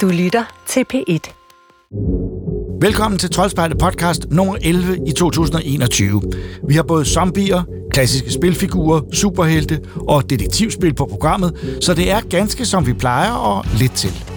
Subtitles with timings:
[0.00, 1.32] Du lytter til P1.
[2.80, 6.22] Velkommen til Troldspejlet podcast nummer 11 i 2021.
[6.68, 12.64] Vi har både zombier, klassiske spilfigurer, superhelte og detektivspil på programmet, så det er ganske
[12.64, 14.33] som vi plejer og lidt til.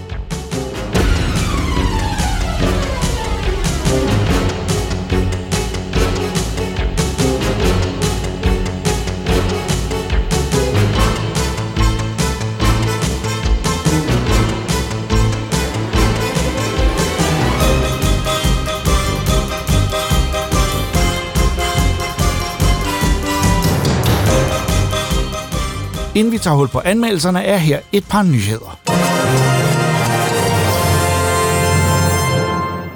[26.18, 28.80] Inden vi tager hul på anmeldelserne, er her et par nyheder.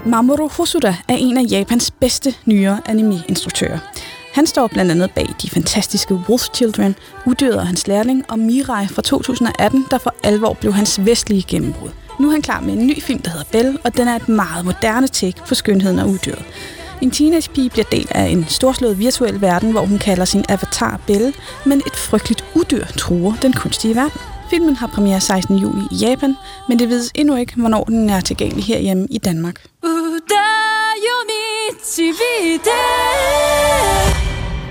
[0.06, 3.80] Mamoru Hosoda er en af Japans bedste nyere anime-instruktører.
[4.34, 8.88] Han står blandt andet bag de fantastiske Wolf Children, Udyret og hans lærling og Mirai
[8.88, 11.90] fra 2018, der for alvor blev hans vestlige gennembrud.
[12.20, 14.30] Nu er han klar med en ny film, der hedder Belle, og den er et
[14.30, 16.46] meget moderne take på skønheden og udyret.
[17.02, 21.34] En teenagepige bliver del af en storslået virtuel verden, hvor hun kalder sin avatar Belle,
[21.66, 24.20] men et frygteligt udyr truer den kunstige verden.
[24.50, 25.58] Filmen har premiere 16.
[25.58, 26.36] juli i Japan,
[26.70, 29.56] men det vides endnu ikke, hvornår den er tilgængelig herhjemme i Danmark.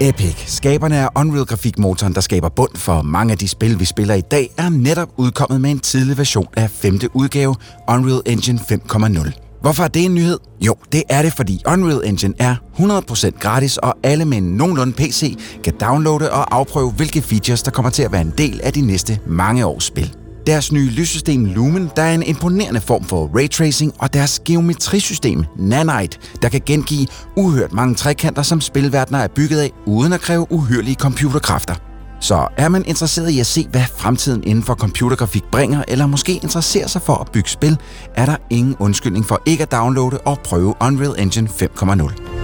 [0.00, 4.20] Epic, skaberne af Unreal-grafikmotoren, der skaber bund for mange af de spil, vi spiller i
[4.20, 7.54] dag, er netop udkommet med en tidlig version af femte udgave,
[7.88, 9.49] Unreal Engine 5.0.
[9.60, 10.38] Hvorfor er det en nyhed?
[10.60, 14.92] Jo, det er det, fordi Unreal Engine er 100% gratis, og alle med en nogenlunde
[14.92, 18.72] PC kan downloade og afprøve, hvilke features, der kommer til at være en del af
[18.72, 20.14] de næste mange års spil.
[20.46, 26.18] Deres nye lyssystem Lumen, der er en imponerende form for raytracing, og deres geometrisystem Nanite,
[26.42, 30.94] der kan gengive uhørt mange trekanter, som spilverdener er bygget af, uden at kræve uhyrlige
[30.94, 31.89] computerkræfter.
[32.20, 36.34] Så er man interesseret i at se, hvad fremtiden inden for computergrafik bringer, eller måske
[36.34, 37.78] interesserer sig for at bygge spil,
[38.14, 42.39] er der ingen undskyldning for ikke at downloade og prøve Unreal Engine 5.0.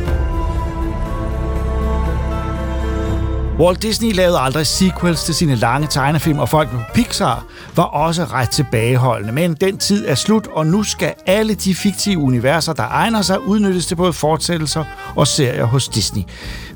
[3.59, 7.45] Walt Disney lavede aldrig sequels til sine lange tegnefilm, og folk på Pixar
[7.77, 9.33] var også ret tilbageholdende.
[9.33, 13.47] Men den tid er slut, og nu skal alle de fiktive universer, der egner sig,
[13.47, 14.85] udnyttes til både fortsættelser
[15.15, 16.23] og serier hos Disney.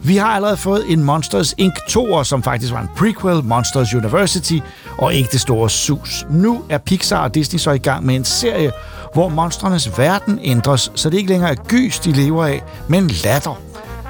[0.03, 1.75] Vi har allerede fået en Monsters Inc.
[1.89, 4.59] 2, som faktisk var en prequel, Monsters University,
[4.99, 6.27] og ikke det store sus.
[6.31, 8.73] Nu er Pixar og Disney så i gang med en serie,
[9.15, 13.61] hvor monstrenes verden ændres, så det ikke længere er gys, de lever af, men latter.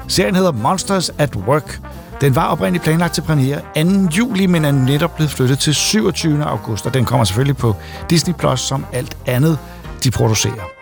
[0.07, 1.79] Serien hedder Monsters at Work,
[2.21, 3.81] den var oprindeligt planlagt til premiere 2.
[4.17, 6.43] juli, men er netop blevet flyttet til 27.
[6.43, 7.75] august, og den kommer selvfølgelig på
[8.09, 9.57] Disney Plus som alt andet,
[10.03, 10.80] de producerer.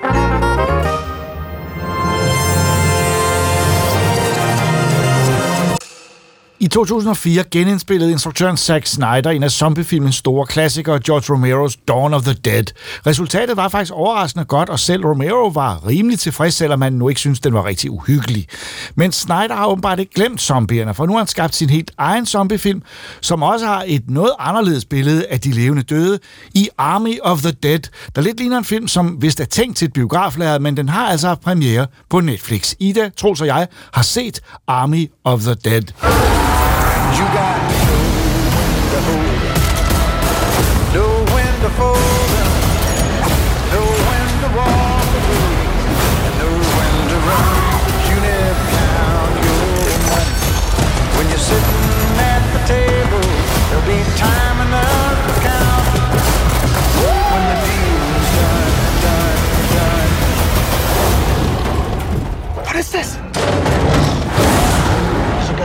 [6.61, 12.23] I 2004 genindspillede instruktøren Zack Snyder en af zombiefilmens store klassikere, George Romero's Dawn of
[12.23, 12.63] the Dead.
[13.07, 17.19] Resultatet var faktisk overraskende godt, og selv Romero var rimelig tilfreds, selvom han nu ikke
[17.19, 18.47] synes, den var rigtig uhyggelig.
[18.95, 22.25] Men Snyder har åbenbart ikke glemt zombierne, for nu har han skabt sin helt egen
[22.25, 22.81] zombiefilm,
[23.21, 26.19] som også har et noget anderledes billede af de levende døde
[26.55, 27.79] i Army of the Dead,
[28.15, 31.07] der lidt ligner en film, som vist er tænkt til et biograflager, men den har
[31.07, 32.73] altså haft premiere på Netflix.
[32.79, 36.48] Ida, Troels og jeg har set Army of the Dead.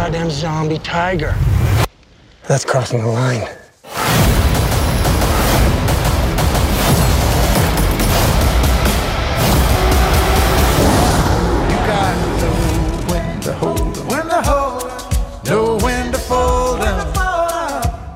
[0.04, 1.34] Goddamn zombie tiger.
[2.47, 3.48] That's crossing the line.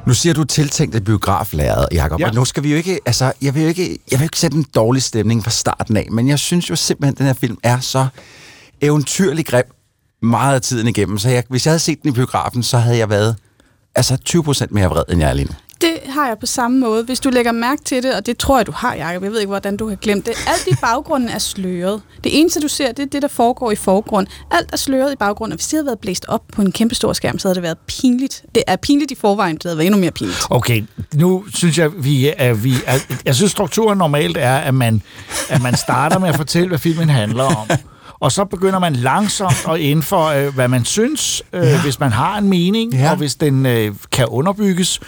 [0.09, 2.29] Nu siger du tiltænkt et biograflæret, Jacob, ja.
[2.29, 4.57] og nu skal vi jo ikke, altså, jeg vil jo ikke, jeg vil ikke sætte
[4.57, 7.59] en dårlig stemning fra starten af, men jeg synes jo simpelthen, at den her film
[7.63, 8.07] er så
[8.81, 9.65] eventyrlig grim,
[10.23, 11.19] meget af tiden igennem.
[11.19, 13.37] Så jeg, hvis jeg havde set den i biografen, så havde jeg været
[13.95, 15.55] altså 20% mere vred, end jeg er lige nu.
[15.81, 17.05] Det har jeg på samme måde.
[17.05, 19.23] Hvis du lægger mærke til det, og det tror jeg, du har, Jacob.
[19.23, 20.35] Jeg ved ikke, hvordan du har glemt det.
[20.47, 22.03] Alt i baggrunden er sløret.
[22.25, 24.27] Det eneste, du ser, det er det, der foregår i forgrund.
[24.51, 26.95] Alt er sløret i baggrunden, og hvis det havde været blæst op på en kæmpe
[26.95, 28.45] stor skærm, så havde det været pinligt.
[28.55, 30.39] Det er pinligt i forvejen, det havde været endnu mere pinligt.
[30.51, 30.85] Okay,
[31.15, 35.03] nu synes jeg, vi er, vi er, jeg synes, strukturen normalt er, at man,
[35.49, 37.69] at man starter med at fortælle, hvad filmen handler om
[38.21, 41.83] og så begynder man langsomt at indføre, øh, hvad man synes, øh, ja.
[41.83, 43.11] hvis man har en mening, Ja.
[43.11, 45.01] og hvis den øh, kan underbygges.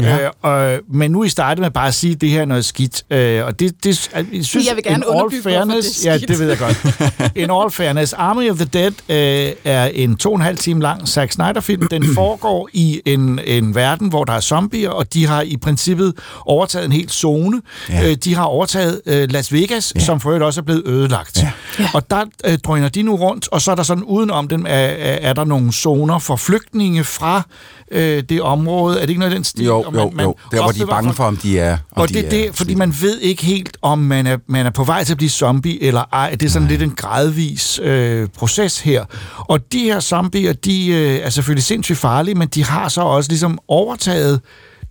[0.00, 0.24] Ja.
[0.24, 2.64] Øh, og, men nu I startede med bare at sige, at det her er noget
[2.64, 3.02] skidt.
[3.10, 6.06] Øh, og det, det, jeg synes, Jeg vil gerne in all underbygge, hvorfor fairness, det
[6.08, 6.28] er Ja, skidt.
[6.30, 7.36] det ved jeg godt.
[7.42, 10.80] In all fairness, Army of the Dead øh, er en to og en halv time
[10.82, 11.88] lang Zack Snyder-film.
[11.88, 16.14] Den foregår i en, en verden, hvor der er zombier, og de har i princippet
[16.46, 17.60] overtaget en hel zone.
[17.88, 18.10] Ja.
[18.10, 20.00] Øh, de har overtaget øh, Las Vegas, ja.
[20.00, 21.42] som for øvrigt også er blevet ødelagt.
[21.42, 21.50] Ja.
[21.78, 21.88] Ja.
[21.94, 24.70] Og der øh, drøner de nu rundt, og så er der sådan udenom dem, er,
[24.74, 27.42] er, er der nogle zoner for flygtninge fra
[27.90, 28.96] øh, det område.
[28.96, 29.64] Er det ikke noget af den stil?
[29.64, 30.10] Jo, jo, man- jo.
[30.14, 31.72] man Der, hvor de er bange for, om de er...
[31.72, 34.66] Om og de det er det, fordi man ved ikke helt, om man er, man
[34.66, 36.30] er på vej til at blive zombie eller ej.
[36.30, 39.04] Det er sådan lidt en gradvis øh, proces her.
[39.38, 43.30] Og de her zombier, de øh, er selvfølgelig sindssygt farlige, men de har så også
[43.30, 44.40] ligesom overtaget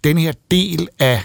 [0.04, 1.22] den her del af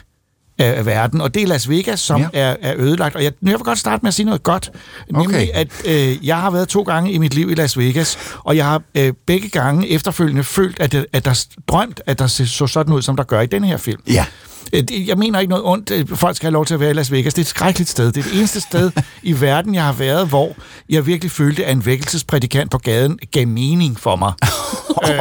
[0.64, 2.28] af verden, og det er Las Vegas, som Ja.
[2.32, 3.16] er, er ødelagt.
[3.16, 4.70] Og jeg, jeg vil godt starte med at sige noget godt,
[5.12, 5.48] nemlig Okay.
[5.54, 8.64] at øh, jeg har været to gange i mit liv i Las Vegas, og jeg
[8.64, 13.02] har øh, begge gange efterfølgende følt, at, at der drømt, at der så sådan ud,
[13.02, 14.00] som der gør i den her film.
[14.06, 14.24] Ja.
[14.72, 15.92] Øh, det- Jeg mener ikke noget ondt.
[16.18, 17.34] Folk skal have lov til at være i Las Vegas.
[17.34, 18.12] Det er et skrækkeligt sted.
[18.12, 18.90] Det er det eneste sted
[19.22, 20.52] i verden, jeg har været, hvor
[20.90, 24.32] jeg virkelig følte, at en vækkelsesprædikant på gaden gav mening for mig.
[25.08, 25.18] øh,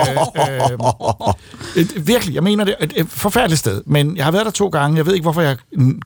[1.78, 2.76] øh, øh, virkelig, jeg mener det.
[2.96, 3.82] Et, forfærdeligt sted.
[3.86, 4.98] Men jeg har været der to gange.
[4.98, 5.58] Jeg ved ikke, hvorfor jeg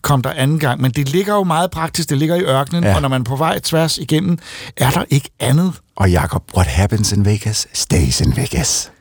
[0.02, 0.82] kom der anden gang.
[0.82, 2.10] Men det ligger jo meget praktisk.
[2.10, 2.84] Det ligger i ørkenen.
[2.84, 2.96] Ja.
[2.96, 4.38] Og når man er på vej tværs igennem,
[4.78, 5.74] er der ikke andet.
[5.96, 8.92] Og Jacob, what happens in Vegas, stays in Vegas.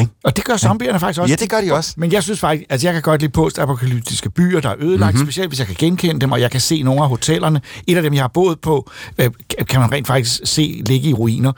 [0.00, 0.12] Ikke?
[0.24, 1.32] Og det gør zombierne faktisk også.
[1.32, 1.94] Ja, det gør de også.
[1.96, 5.18] Men jeg synes faktisk, altså jeg kan godt lide postapokalyptiske byer, der er ødelagt, Mhm.
[5.18, 5.26] mm-hmm.
[5.26, 7.60] specielt hvis jeg kan genkende dem, og jeg kan se nogle af hotellerne.
[7.86, 9.30] Et af dem, jeg har boet på, øh,
[9.68, 11.52] kan man rent faktisk se ligge i ruiner.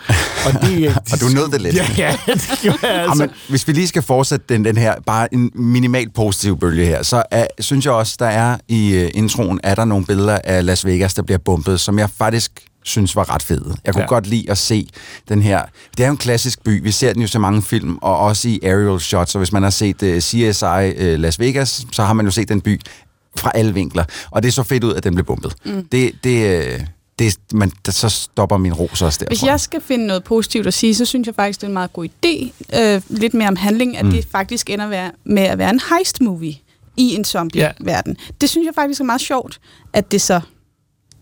[0.46, 1.76] Og, det, øh, Og du nød det lidt.
[1.76, 3.22] Ja, ja det gjorde jeg altså.
[3.22, 7.02] Jamen, hvis vi lige skal fortsætte den, den her, bare en minimal positiv bølge her,
[7.02, 10.66] så er, synes jeg også, der er i uh, introen, er der nogle billeder af
[10.66, 12.50] Las Vegas, der bliver bumpet, som jeg faktisk
[12.84, 13.76] synes var ret fede.
[13.84, 14.08] Jeg kunne ja.
[14.08, 14.88] Godt lide at se
[15.28, 15.62] den her.
[15.96, 16.82] Det er jo en klassisk by.
[16.82, 19.34] Vi ser den jo så mange film, og også i aerial shots.
[19.34, 22.48] Og hvis man har set uh, CSI uh, Las Vegas, så har man jo set
[22.48, 22.80] den by
[23.36, 24.04] fra alle vinkler.
[24.30, 25.54] Og det så fedt ud, at den blev bumpet.
[25.64, 25.88] Mm.
[25.92, 26.80] Det, det, øh,
[27.18, 29.26] det, man, så stopper min ros også der.
[29.28, 29.60] Hvis jeg.
[29.60, 32.08] skal finde noget positivt at sige, så synes jeg faktisk, det er en meget god
[32.08, 32.52] idé.
[32.80, 34.10] Øh, lidt mere om handling, at mm.
[34.10, 36.54] det faktisk ender være- med at være en heist-movie
[36.96, 38.16] i en zombie-verden.
[38.40, 39.60] Det synes jeg faktisk er meget sjovt,
[39.92, 40.40] at det så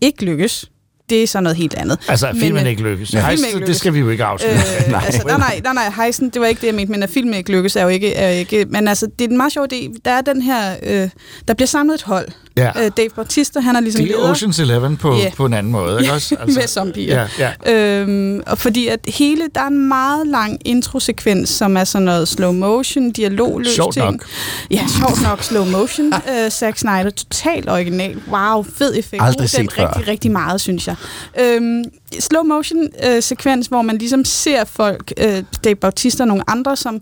[0.01, 0.69] ikke lykkes.
[1.13, 1.99] Det er så noget helt andet.
[2.07, 3.13] altså, at filmen øh, ikke lykkes.
[3.13, 3.19] Ja.
[3.29, 3.77] Filmen ikke det lykkes.
[3.77, 4.53] skal vi jo ikke afsløre.
[4.53, 5.01] Øh, Nej.
[5.05, 7.33] altså, nej, nej, nej, nej, hejsen, det var ikke det, jeg mente, men at filmen
[7.33, 9.65] ikke lykkes, er jo ikke, er jo ikke men altså, det er en meget sjov
[9.73, 9.93] idé.
[10.05, 11.09] Der er den her, øh,
[11.47, 12.27] der bliver samlet et hold.
[12.57, 12.71] Ja.
[12.85, 14.33] Øh, Dave Bautista, han er ligesom Det er leder.
[14.33, 15.33] Ocean's Eleven på, yeah.
[15.33, 16.35] på en anden måde, ikke også?
[16.41, 17.27] Altså, med zombier.
[17.39, 17.73] Ja, ja.
[17.99, 22.27] Øhm, og fordi at hele, der er en meget lang introsekvens, som er sådan noget
[22.27, 24.05] slow motion, dialogløs Sjovt ting.
[24.05, 24.25] nok.
[24.71, 26.13] Ja, sjovt nok slow motion.
[26.13, 28.21] uh, Zack Snyder, totalt original.
[28.31, 29.23] Wow, fed effekt.
[29.23, 29.87] Aldrig Brug den set før.
[29.87, 30.95] rigtig, rigtig meget, synes jeg.
[31.41, 31.83] Øhm,
[32.19, 36.75] slow motion uh, sekvens, hvor man ligesom ser folk, uh, Dave Bautista og nogle andre,
[36.75, 37.01] som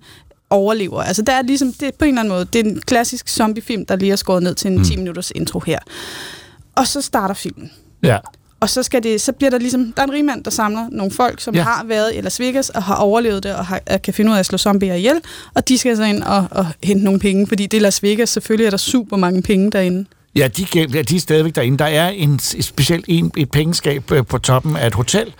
[0.50, 1.02] overlever.
[1.04, 3.30] Altså der er ligesom, det er på en eller anden måde, det er en klassisk
[3.30, 4.84] zombiefilm, der lige er skåret ned til en Mm.
[4.84, 5.80] 10 minutters intro her.
[6.76, 7.72] Og så starter filmen.
[8.04, 8.18] ja.
[8.60, 11.12] Og så, skal det, så bliver der ligesom, der er en rigmand, der samler nogle
[11.12, 11.64] folk, som ja.
[11.64, 14.40] Har været i Las Vegas og har overlevet det og har, kan finde ud af
[14.40, 15.16] at slå zombier ihjel.
[15.54, 18.30] Og de skal så ind og, og hente nogle penge, fordi det er Las Vegas.
[18.30, 20.06] Selvfølgelig er der super mange penge derinde.
[20.36, 20.66] Ja, de,
[21.04, 21.78] de er stadigvæk derinde.
[21.78, 25.34] Der er en, specielt en, et pengeskab øh, på toppen af et hotel,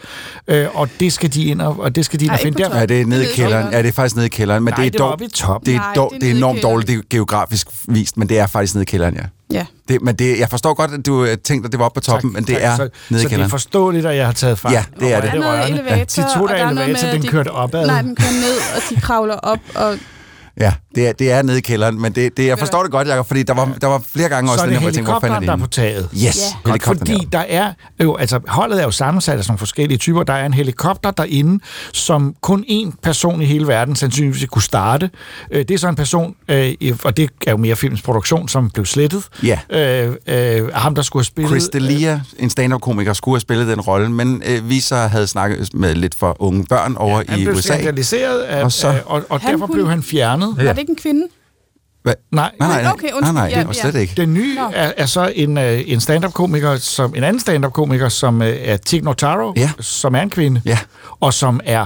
[0.48, 2.64] øh, og det skal de ind og, og, det skal de ind og finde.
[2.64, 3.72] Der, Ja, det er nede i Det kælderen.
[3.74, 4.64] Ja, det er faktisk nede i kælderen.
[4.64, 5.66] Men Nej, det er det dog, oppe i toppen.
[5.66, 6.74] Det er, Nej, dog, det er det er enormt kælderen.
[6.74, 9.22] dårligt det er geografisk vist, men det er faktisk nede i kælderen, ja.
[9.52, 9.66] Ja.
[9.88, 12.06] Det, men det, jeg forstår godt, at du øh, tænkte, at det var oppe på
[12.06, 12.64] toppen, men det tak.
[12.64, 13.50] er så, nede i Så det er kælderen.
[13.50, 14.74] forståeligt, at jeg har taget fejl.
[14.74, 15.32] Ja, det er det.
[15.32, 17.52] Der er noget elevator, De og der der er noget elevator, med, den de- kørte
[17.52, 17.88] opad.
[17.88, 19.60] Nej, den kører ned, og de kravler op.
[19.76, 19.98] Og,
[20.60, 23.08] Ja, det er, det er nede i kælderen, men det, det, jeg forstår det godt,
[23.08, 25.20] Jacob, fordi der var, der var flere gange så også den hvor jeg tænkte, hvor
[25.20, 26.10] fanden er det der er på taget.
[26.14, 26.22] Yes,
[26.66, 26.72] Ja.
[26.72, 30.24] Godt, fordi der er jo, altså holdet er jo sammensat af sådan nogle forskellige typer.
[30.24, 35.10] Der er en helikopter derinde, som kun én person i hele verden sandsynligvis kunne starte.
[35.52, 38.70] Øh, Det er så en person, øh, og det er jo mere filmens produktion, som
[38.70, 39.24] blev slettet.
[39.44, 39.60] Ja.
[39.70, 41.52] Øh, øh, ham, der skulle have spillet...
[41.52, 45.70] Chris D'Elia, en stand-up-komiker, skulle have spillet den rolle, men øh, vi så havde snakket
[45.74, 47.74] med lidt for unge børn over han i blev USA.
[47.74, 50.56] af, Og og, så- og, og Han derfor kunne- blev han fjernet.
[50.58, 51.28] Det ikke en kvinde?
[52.04, 52.14] Hvad?
[52.32, 53.34] Nej, Nej, nej, nej, Okay, nej, undskyld.
[53.34, 54.14] nej, Ja, det var slet ikke.
[54.18, 54.62] Den nye Nå.
[54.74, 59.02] er, er så en, øh, en stand-up-komiker, som en anden stand-up-komiker, som øh, er Tig
[59.04, 59.72] Notaro, Ja.
[59.80, 60.78] som er en kvinde, Ja.
[61.20, 61.86] og som er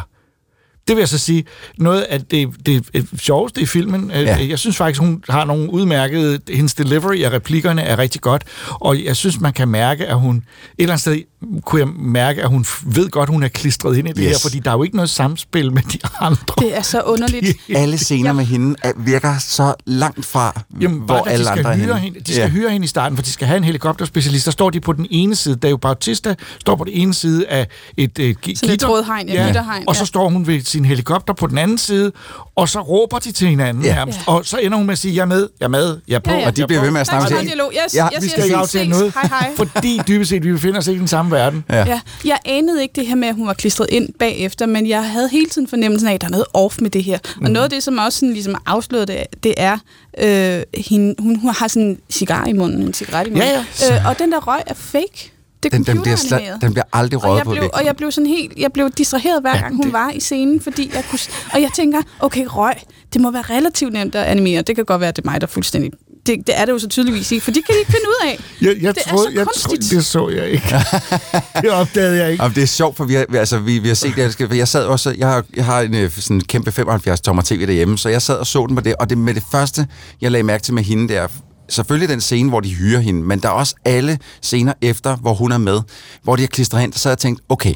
[0.87, 1.43] det vil jeg så sige,
[1.77, 4.21] noget af det, det, det sjoveste i filmen, ja.
[4.21, 4.47] Ja.
[4.49, 9.03] jeg synes faktisk, hun har nogle udmærkede, hendes delivery af replikkerne er rigtig godt, og
[9.03, 10.43] jeg synes, man kan mærke, at hun, et
[10.77, 11.21] eller andet sted
[11.65, 14.27] kunne jeg mærke, at hun ved godt, hun er klistret ind i det Yes.
[14.31, 16.37] her, fordi der er jo ikke noget samspil med de andre.
[16.59, 17.57] Det er så underligt.
[17.75, 21.45] Alle scener med hende er, virker så langt fra, Jamen, hvor bare, at de alle
[21.45, 21.99] skal andre er hyre henne.
[21.99, 22.19] hende.
[22.19, 22.47] De skal ja.
[22.49, 24.45] hyre hende i starten, for de skal have en helikopterspecialist.
[24.45, 25.55] Der står de på den ene side.
[25.55, 28.87] Dave Bautista står på den ene side af et, et Sådan et gitter.
[28.87, 30.05] trådhegn, ja, gitterhegn, Og så ja.
[30.05, 32.11] står hun ved sin helikopter på den anden side,
[32.55, 33.95] og så råber de til hinanden Ja.
[33.95, 34.19] nærmest.
[34.27, 36.19] Og så ender hun med at sige, jeg er med, jeg er med, jeg er
[36.19, 36.31] på.
[36.31, 36.47] Ja, ja.
[36.47, 36.83] Og de jeg er bliver på.
[36.85, 37.71] ved med at snakke så til en dialog.
[37.85, 38.89] Yes, Ja, yes, Vi yes, skal ikke yes, aftale ses.
[38.99, 39.51] noget, Hej, hej.
[39.67, 41.63] fordi dybest set, vi befinder os ikke i den samme verden.
[41.69, 41.85] Ja.
[41.87, 45.09] Ja, jeg anede ikke det her med, at hun var klistret ind bagefter, men jeg
[45.11, 47.17] havde hele tiden fornemmelsen af, at der er noget off med det her.
[47.17, 47.51] Og Mhm.
[47.51, 49.77] noget af det, som også sådan, ligesom afslørede det, det er,
[50.19, 53.47] øh, hende, hun, hun har sådan en cigar i munden, en cigaret i munden.
[53.47, 55.31] Ja, Øh, og den der røg er fake.
[55.71, 56.61] Det er Den, den, bliver computeranimeret.
[56.61, 57.69] den bliver aldrig og røget jeg, på blev, væk.
[57.73, 60.19] og jeg blev sådan helt, jeg blev distraheret hver Ja, gang hun det- var i
[60.19, 61.19] scenen, fordi jeg kunne,
[61.53, 62.73] og jeg tænker, okay, røg,
[63.13, 64.61] det må være relativt nemt at animere.
[64.61, 65.91] Det kan godt være, at det er mig, der er fuldstændig,
[66.25, 68.27] det, det er det jo så tydeligvis ikke, for det kan de ikke finde ud
[68.27, 68.39] af.
[68.61, 69.81] Jeg, jeg Det er troede, så jeg kunstigt.
[69.81, 70.75] troede, det så jeg ikke.
[71.61, 72.43] det opdagede jeg ikke.
[72.43, 74.35] Jamen, det er sjovt, for vi har, vi- altså, vi, vi har set det.
[74.49, 74.55] her.
[74.55, 77.97] Jeg sad også, jeg har, jeg har en øh, sådan kæmpe 75 tommer tv derhjemme,
[77.97, 79.87] så jeg sad og så den på det, og det med det første,
[80.21, 81.27] jeg lagde mærke til med hende, det er
[81.69, 85.33] selvfølgelig den scene, hvor de hyrer hende, men der er også alle scener efter, hvor
[85.33, 85.81] hun er med,
[86.23, 87.73] hvor de har klistret hen, så sad jeg og tænkte, okay,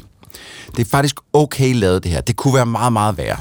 [0.76, 2.20] det er faktisk okay lavet det her.
[2.20, 3.36] Det kunne være meget, meget værre.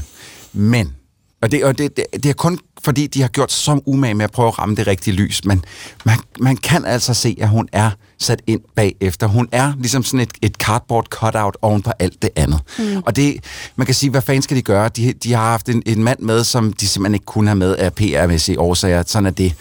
[0.54, 0.94] Men,
[1.42, 4.24] og det, og det, det, det er kun fordi, de har gjort så umage med
[4.24, 5.66] at prøve at ramme det rigtige lys, men
[6.06, 9.28] man, man kan altså se, at hun er sat ind bagefter.
[9.28, 12.60] Hun er ligesom sådan et, et cardboard cutout oven på alt det andet.
[12.80, 13.02] Mm.
[13.06, 13.44] Og det,
[13.76, 14.90] man kan sige, hvad fanden skal de gøre?
[14.90, 17.76] De, de har haft en, en mand med, som de simpelthen ikke kunne have med
[17.76, 19.04] af PR-mæssige årsager.
[19.08, 19.56] Sådan er det.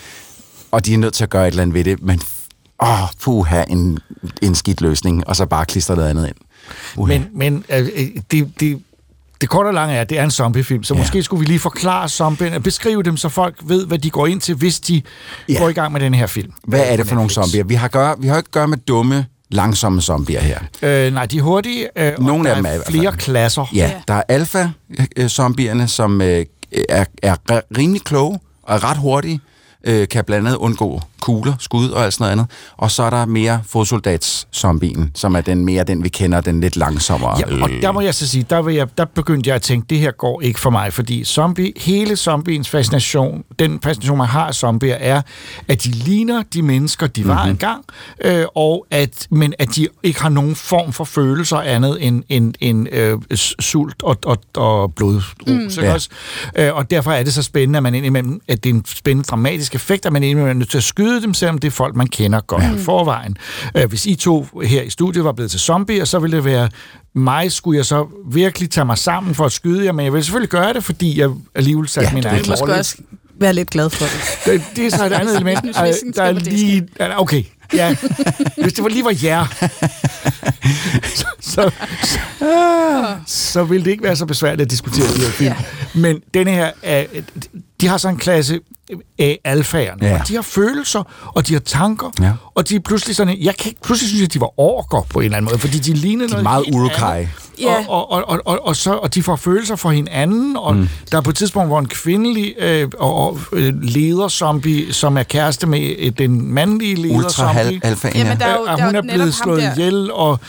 [0.70, 2.20] Og de er nødt til at gøre et eller andet ved det, men
[2.82, 3.98] åh, puha, en,
[4.42, 6.37] en skidt løsning, og så bare klistre noget andet ind.
[6.96, 7.12] Uha.
[7.18, 8.82] Men, men øh, øh, det, det,
[9.40, 11.00] det korte og lange er, at det er en zombiefilm, så ja.
[11.00, 14.40] måske skulle vi lige forklare zombien, beskrive dem, så folk ved, hvad de går ind
[14.40, 15.02] til, hvis de
[15.48, 15.58] Ja.
[15.58, 16.52] går i gang med den her film.
[16.64, 17.64] Hvad er det for nogle zombier?
[17.64, 20.58] Vi har, gør, vi har ikke at gøre med dumme, langsomme zombier her.
[20.82, 23.66] Øh, nej, de er hurtige, øh, og Nogle der af dem er er flere klasser.
[23.75, 23.92] Ja, Ja.
[24.08, 26.46] der er alfa-zombierne, som øh,
[26.88, 27.37] er, er
[27.78, 29.40] rimelig kloge og er ret hurtige,
[29.85, 32.47] øh, kan blandt andet undgå kugler, skud og alt sådan noget andet.
[32.76, 36.76] Og så er der mere fodsoldats-zombien, som er den mere den, vi kender, den lidt
[36.76, 37.38] langsommere.
[37.38, 39.87] Ja, og der må jeg så sige, der, vil jeg, der begyndte jeg at tænke,
[39.90, 44.47] det her går ikke for mig, fordi zombie, hele zombiens fascination, den fascination, man har
[44.47, 45.23] af zombier, er,
[45.68, 47.38] at de ligner de mennesker, de var Mhm.
[47.38, 47.50] mm-hmm.
[47.50, 47.85] engang,
[48.25, 52.54] øh, og at, men at de ikke har nogen form for følelser andet end, end,
[52.61, 53.18] end øh,
[53.61, 55.35] sult og, og, og blodrus.
[55.47, 55.68] Mm.
[55.80, 55.92] Ja.
[55.94, 56.08] Også?
[56.56, 59.26] Øh, og derfor er det så spændende, at man indimellem, at det er en spændende
[59.28, 61.96] dramatisk effekt, at man indimellem er nødt til at skyde dem, selvom det er folk,
[61.96, 62.75] man kender godt ja.
[62.75, 63.37] i forvejen.
[63.75, 66.68] Øh, hvis I to her i studiet var blevet til zombier, så ville det være
[67.14, 70.25] mig, skulle jeg så virkelig tage mig sammen for at skyde jer, men jeg vil
[70.25, 72.96] selvfølgelig gøre det, fordi jeg alligevel satte Ja, min det er egen måske også
[73.40, 74.38] være lidt glad for det.
[74.44, 75.60] det, det er så et andet element.
[75.60, 76.88] Hvis Øh, den der er lige...
[77.16, 77.42] Okay,
[77.75, 77.96] ja.
[78.62, 79.46] Hvis det var lige var jer,
[81.18, 81.70] så, så,
[82.02, 82.18] så,
[83.26, 85.50] så ville det ikke være så besværligt at diskutere de her film.
[85.50, 85.56] Ja.
[85.94, 87.04] Men denne her, er,
[87.80, 88.61] de har så en klasse
[89.18, 90.08] af alfagerne, Ja.
[90.12, 90.20] ja.
[90.20, 92.32] og de har følelser, og de har tanker, Ja.
[92.54, 95.06] og de er pludselig sådan, jeg kan ikke, pludselig synes jeg, at de var orker
[95.11, 97.26] på en eller anden måde, fordi de lignede De er noget meget urukai.
[97.61, 97.75] Ja.
[97.88, 100.88] Og, og, og, og, og, så, og de får følelser for hinanden, og mm.
[101.11, 105.23] der er på et tidspunkt, hvor en kvindelig øh, og, og, øh, leder-zombie, som er
[105.23, 108.11] kæreste med øh, den mandlige leder-zombie, Ultra-alfa.
[108.14, 109.73] Jamen, der er jo- øh, og der hun er blevet ham slået der.
[109.73, 110.40] ihjel, og,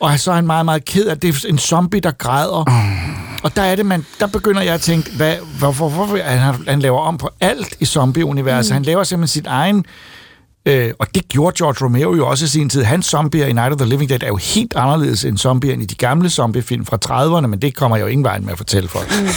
[0.00, 1.44] og så er han meget, meget ked af det.
[1.44, 2.64] Er en zombie, der græder.
[3.42, 6.80] Og der er det, man, der begynder jeg at tænke, hvad, hvorfor, hvorfor han, han
[6.80, 8.70] laver om på alt i zombie-universet.
[8.70, 8.74] Mm.
[8.74, 9.84] Han laver simpelthen sit egen...
[10.68, 12.82] Øh, og det gjorde George Romero jo også i sin tid.
[12.82, 15.86] Hans zombier i Night of the Living Dead er jo helt anderledes end zombierne i
[15.86, 18.88] de gamle zombiefilm fra 30'erne, men det kommer jeg jo ingen vej med at fortælle
[18.88, 19.10] folk.
[19.20, 19.28] Mm.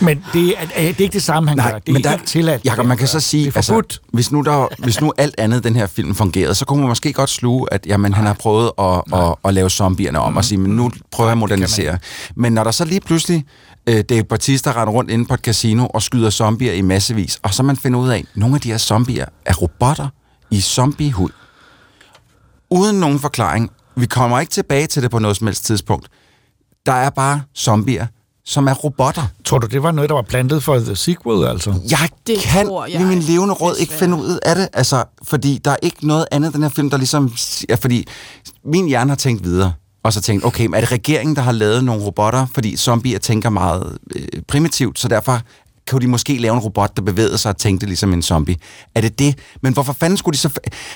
[0.00, 1.78] Men det er, det er ikke det samme, han Nej, gør.
[1.78, 2.64] Det er men ikke der, tilladt.
[2.64, 5.86] Jacob, man kan så sige, altså, hvis, nu der, hvis nu alt andet den her
[5.86, 9.34] film fungerede, så kunne man måske godt sluge, at jamen, han har prøvet at, at,
[9.44, 11.98] at lave zombierne om og sige, men nu prøver jeg at modernisere.
[12.36, 13.44] Men når der så lige pludselig
[13.86, 17.54] øh, Dave Bautista render rundt inde på et casino og skyder zombier i massevis, og
[17.54, 20.08] så man finder ud af, at nogle af de her zombier er robotter
[20.50, 21.30] i zombiehud.
[22.70, 23.70] Uden nogen forklaring.
[23.96, 26.08] Vi kommer ikke tilbage til det på noget som helst tidspunkt.
[26.86, 28.06] Der er bare zombier,
[28.46, 29.22] som er robotter.
[29.44, 31.74] Tror du, det var noget, der var plantet for The Sequel, altså?
[31.90, 35.04] Jeg Det kan tror jeg med min levende råd ikke finde ud af det, altså,
[35.22, 37.32] fordi der er ikke noget andet den her film, der ligesom...
[37.68, 38.06] Ja, fordi
[38.64, 39.72] min hjerne har tænkt videre,
[40.02, 42.46] og så tænkt, okay, men er det regeringen, der har lavet nogle robotter?
[42.54, 45.40] Fordi zombier tænker meget øh, primitivt, så derfor
[45.86, 48.56] kan de måske lave en robot, der bevæger sig og tænkte ligesom en zombie.
[48.94, 49.38] Er det det?
[49.62, 50.50] Men hvorfor fanden skulle de så...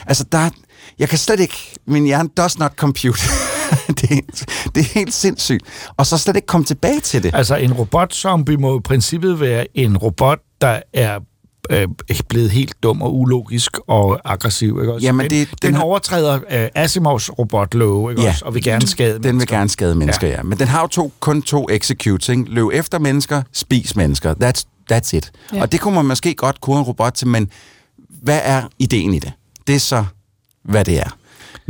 [0.06, 0.50] Altså, der...
[0.98, 1.54] Jeg kan slet ikke...
[1.86, 3.20] Min hjerne does not compute.
[3.88, 5.62] det det, er, det er helt sindssygt.
[5.96, 7.30] Og så slet ikke komme tilbage til det.
[7.34, 11.18] Altså, en robotzombie må i princippet være en robot, der er
[11.70, 11.88] øh,
[12.28, 14.78] blevet helt dum og ulogisk og aggressiv.
[14.80, 15.06] Ikke også?
[15.06, 18.28] Jamen, den, det- den, den har- overtræder øh, Asimovs robotlove, ikke Ja.
[18.28, 18.44] også?
[18.44, 19.56] Og vil gerne skade Den vil mennesker.
[19.56, 20.36] gerne skade mennesker, ja.
[20.36, 20.42] ja.
[20.42, 22.44] Men den har jo to, kun to executes, ikke?
[22.48, 24.34] Løb efter mennesker, spis mennesker.
[24.44, 25.30] That's, that's it.
[25.52, 25.56] Ja.
[25.56, 25.62] Ja.
[25.62, 27.48] Og det kunne man måske godt kode en robot til, men
[28.22, 29.32] hvad er ideen i det?
[29.66, 30.04] Det er så,
[30.64, 31.16] hvad det er.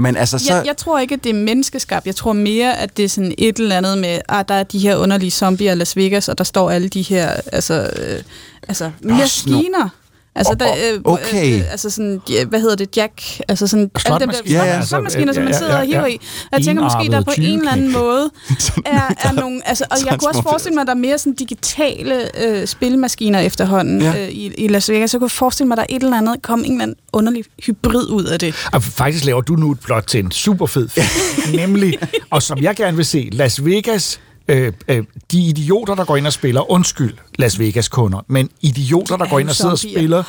[0.00, 0.54] Men altså, så...
[0.54, 2.06] Jeg, jeg tror ikke, at det er menneskeskabt.
[2.06, 4.78] Jeg tror mere, at det er sådan et eller andet med, at der er de
[4.78, 8.22] her underlige zombier i Las Vegas, og der står alle de her altså, øh,
[8.68, 9.88] altså maskiner.
[10.34, 11.58] Altså, der, øh, Okay.
[11.58, 13.40] øh, altså sådan, ja, hvad hedder det, Jack?
[13.48, 14.84] Altså sådan, alle dem der ja, ja.
[14.84, 16.06] slotmaskiner, som man Ja, sidder ja, og hiver ja.
[16.06, 16.18] i.
[16.52, 18.30] Og jeg tænker måske, der på en eller anden måde
[18.86, 19.60] er, er nogle...
[19.68, 23.40] Altså, og jeg kunne også forestille mig, at der er mere sådan digitale øh, spilmaskiner
[23.40, 24.22] efterhånden Ja.
[24.24, 25.10] øh, i, i Las Vegas.
[25.10, 26.96] Så kunne jeg forestille mig, at der er et eller andet, kom en eller anden
[27.12, 28.54] underlig hybrid ud af det.
[28.72, 31.06] Og faktisk laver du nu et plot til en super fed film.
[31.60, 31.98] nemlig,
[32.30, 34.20] og som jeg gerne vil se, Las Vegas...
[34.50, 39.24] Øh, øh, de idioter, der går ind og spiller, undskyld Las Vegas-kunder, men idioter, der
[39.24, 39.98] er går ind og sidder og zombier.
[39.98, 40.22] spiller,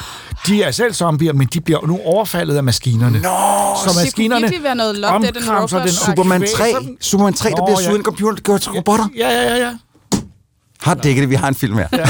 [0.47, 3.17] de er selv zombier, men de bliver nu overfaldet af maskinerne.
[3.17, 3.29] Nå,
[3.85, 6.97] så det kunne være noget Love, omkramser den Superman 3, kvæser dem.
[7.01, 7.85] Superman 3 der Nå, bliver ja.
[7.85, 9.07] suget en computer, der gør til robotter.
[9.17, 9.77] Ja, ja, ja, ja.
[10.81, 11.87] Har dækket det, vi har en film her.
[11.93, 12.05] Ja.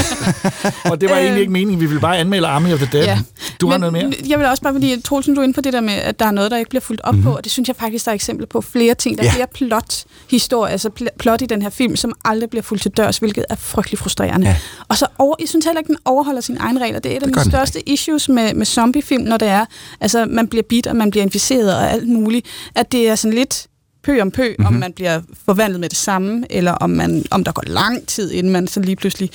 [0.92, 3.06] Og det var egentlig ikke meningen, vi ville bare anmelde Army of the Dead.
[3.06, 3.20] Ja.
[3.62, 4.14] Du har Men noget mere?
[4.30, 6.26] Jeg vil også bare, fordi Troelsen, du er inde på det der med, at der
[6.26, 7.32] er noget, der ikke bliver fuldt op mm-hmm.
[7.32, 9.18] på, og det synes jeg faktisk, der er eksempler på flere ting.
[9.18, 9.34] Der er Ja.
[9.34, 13.18] flere plot-historier, altså pl- plot i den her film, som aldrig bliver fuldt til dørs,
[13.18, 14.48] hvilket er frygtelig frustrerende.
[14.48, 14.56] Ja.
[14.88, 17.00] Og så over, jeg synes heller ikke, den overholder sine egne regler.
[17.00, 19.66] Det er et af de største issues med, med zombiefilm, når det er,
[20.02, 23.34] altså man bliver bit, og man bliver inficeret og alt muligt, at det er sådan
[23.38, 23.68] lidt
[24.04, 24.66] pø om pø, mm-hmm.
[24.66, 28.32] om man bliver forvandlet med det samme, eller om, man, om der går lang tid,
[28.32, 29.30] inden man så lige pludselig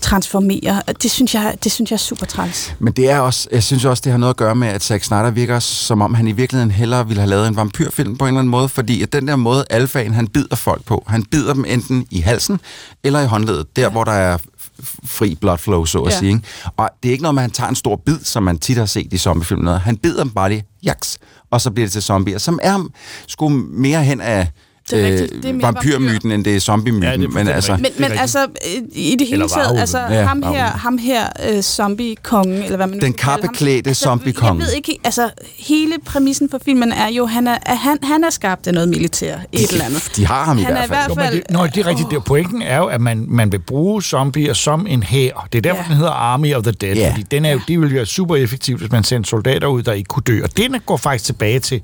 [0.00, 0.80] transformerer.
[1.02, 2.74] Det synes jeg, det synes jeg er super træls.
[2.78, 5.04] Men det er også, jeg synes også, det har noget at gøre med, at Zack
[5.04, 8.28] Snyder virker som om, han i virkeligheden hellere ville have lavet en vampyrfilm på en
[8.28, 11.54] eller anden måde, fordi at den der måde, alfaen, han bider folk på, han bider
[11.54, 12.60] dem enten i halsen
[13.04, 13.88] eller i håndledet, der ja.
[13.88, 14.38] hvor der er
[15.04, 16.18] fri blood flow, så at Ja.
[16.18, 16.28] sige.
[16.32, 16.42] Ikke?
[16.76, 19.12] Og det er ikke noget han tager en stor bid, som man tit har set
[19.12, 19.60] i zombiefilm.
[19.60, 19.80] Noget.
[19.80, 21.18] Han bider dem bare lige, jaks,
[21.50, 22.88] og så bliver det til zombier, som er
[23.26, 24.48] sgu mere hen af
[24.90, 25.32] Det er rigtigt.
[25.32, 27.02] Det er øh, mere vampyrmyten, end det er zombie-myten.
[27.10, 27.98] Ja, det er men altså, rigtigt.
[28.00, 28.20] Men, er men rigtigt.
[28.20, 28.38] altså,
[28.76, 32.86] øh, i det hele taget, altså Ja, ham her, ham her øh, zombie-kongen, eller hvad
[32.86, 34.60] man nu Den kappeklædte zombie-konge.
[34.60, 38.24] Jeg ved ikke, altså hele præmissen for filmen er jo, han er, at han, han
[38.24, 40.10] er skabt af noget militær, et eller andet.
[40.16, 40.98] de har ham i Han er hvert i fald.
[40.98, 42.10] hvert Jo, men fald- det, nå, det er rigtigt.
[42.10, 45.48] Det, pointen er jo, at man, man vil bruge zombier som en hær.
[45.52, 45.88] Det er derfor, Ja.
[45.88, 46.94] den hedder Army of the Dead.
[46.96, 47.10] Ja.
[47.10, 49.92] Fordi den er jo, det vil være super effektivt, hvis man sender soldater ud, der
[49.92, 50.40] ikke kunne dø.
[50.42, 51.80] Og den går faktisk tilbage til,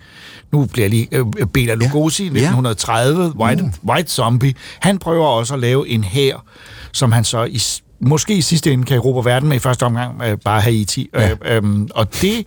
[0.52, 2.28] nu bliver jeg lige, øh, Bela Lugosi, ja.
[2.28, 3.72] 1930, White, Mm.
[3.88, 4.54] White Zombie.
[4.80, 6.44] Han prøver også at lave en hær,
[6.92, 7.60] som han så i,
[8.00, 11.08] måske i sidste ende kan erobre verden med i første omgang, øh, bare Haiti.
[11.14, 11.30] Ja.
[11.30, 12.46] Øh, øhm, og det,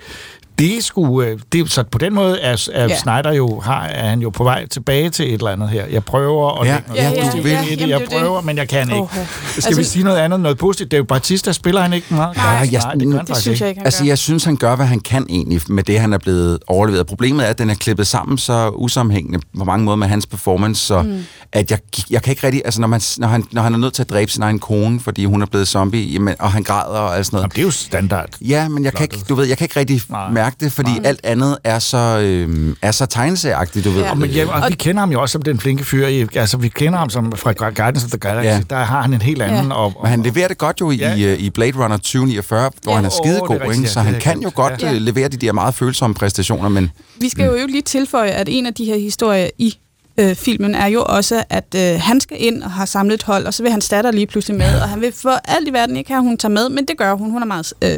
[0.62, 2.88] det er sgu, øh, det, så på den måde er, er Ja.
[2.88, 2.97] ja.
[2.97, 5.86] Snyder jo, har, er han jo på vej tilbage til et eller andet her.
[5.86, 7.78] Jeg prøver at Ja, lægge noget ja, ja, positivt ja, det.
[7.78, 8.95] jamen, Jeg det er prøver, men jeg kan ikke.
[8.95, 9.26] Ja.
[9.50, 10.91] Skal Altså- vi sige noget andet, noget positivt?
[10.91, 12.38] Det er jo Batista, spiller han ikke meget?
[12.38, 13.82] Nej, Nej, jeg- det gør han Det synes jeg ikke.
[13.86, 14.08] Altså, gør.
[14.08, 17.08] jeg synes, han gør, hvad han kan egentlig med det, han er blevet overleveret.
[17.08, 20.82] Problemet er, at den er klippet sammen så usammenhængende på mange måder med hans performance,
[20.86, 21.24] så mm.
[21.52, 22.62] at jeg, jeg kan ikke rigtig...
[22.65, 25.00] Altså, når, man, når, han, når han er nødt til at dræbe sin egen kone,
[25.00, 27.43] fordi hun er blevet zombie, jamen, og han græder og alt sådan noget.
[27.43, 28.30] Jamen, det er jo standard.
[28.41, 30.30] Ja, men jeg kan ikke, du ved, jeg kan ikke rigtig Nej.
[30.32, 34.01] mærke det, fordi alt andet er så, øh, er så tegneserieagtigt, du ved.
[34.01, 34.11] Ja.
[34.11, 36.07] Og, men, ja, og vi kender ham jo også som den flinke fyr.
[36.07, 38.45] I, altså, vi kender ham som fra Guardians of the Galaxy.
[38.47, 38.61] Ja.
[38.69, 39.67] Der har han en helt anden...
[39.67, 39.73] Ja.
[39.73, 41.15] Og, og, Men han leverer det godt jo i, Ja.
[41.15, 41.33] ja.
[41.35, 42.95] i Blade Runner 2049, hvor Ja.
[42.95, 43.89] han er Åh, det er skidegod, rigtigt, ikke?
[43.89, 44.91] så han kan jo godt Ja.
[44.91, 44.97] ja.
[44.97, 48.73] levere de der meget følsomme præstationer, men Vi skal jo lige tilføje, at en af
[48.73, 49.77] de her historier i
[50.17, 53.45] øh, filmen er jo også, at øh, han skal ind og har samlet et hold,
[53.45, 55.97] og så vil hans datter lige pludselig med, og han vil for alt i verden
[55.97, 57.31] ikke have, at hun tager med, men det gør hun.
[57.31, 57.89] Hun er meget øh,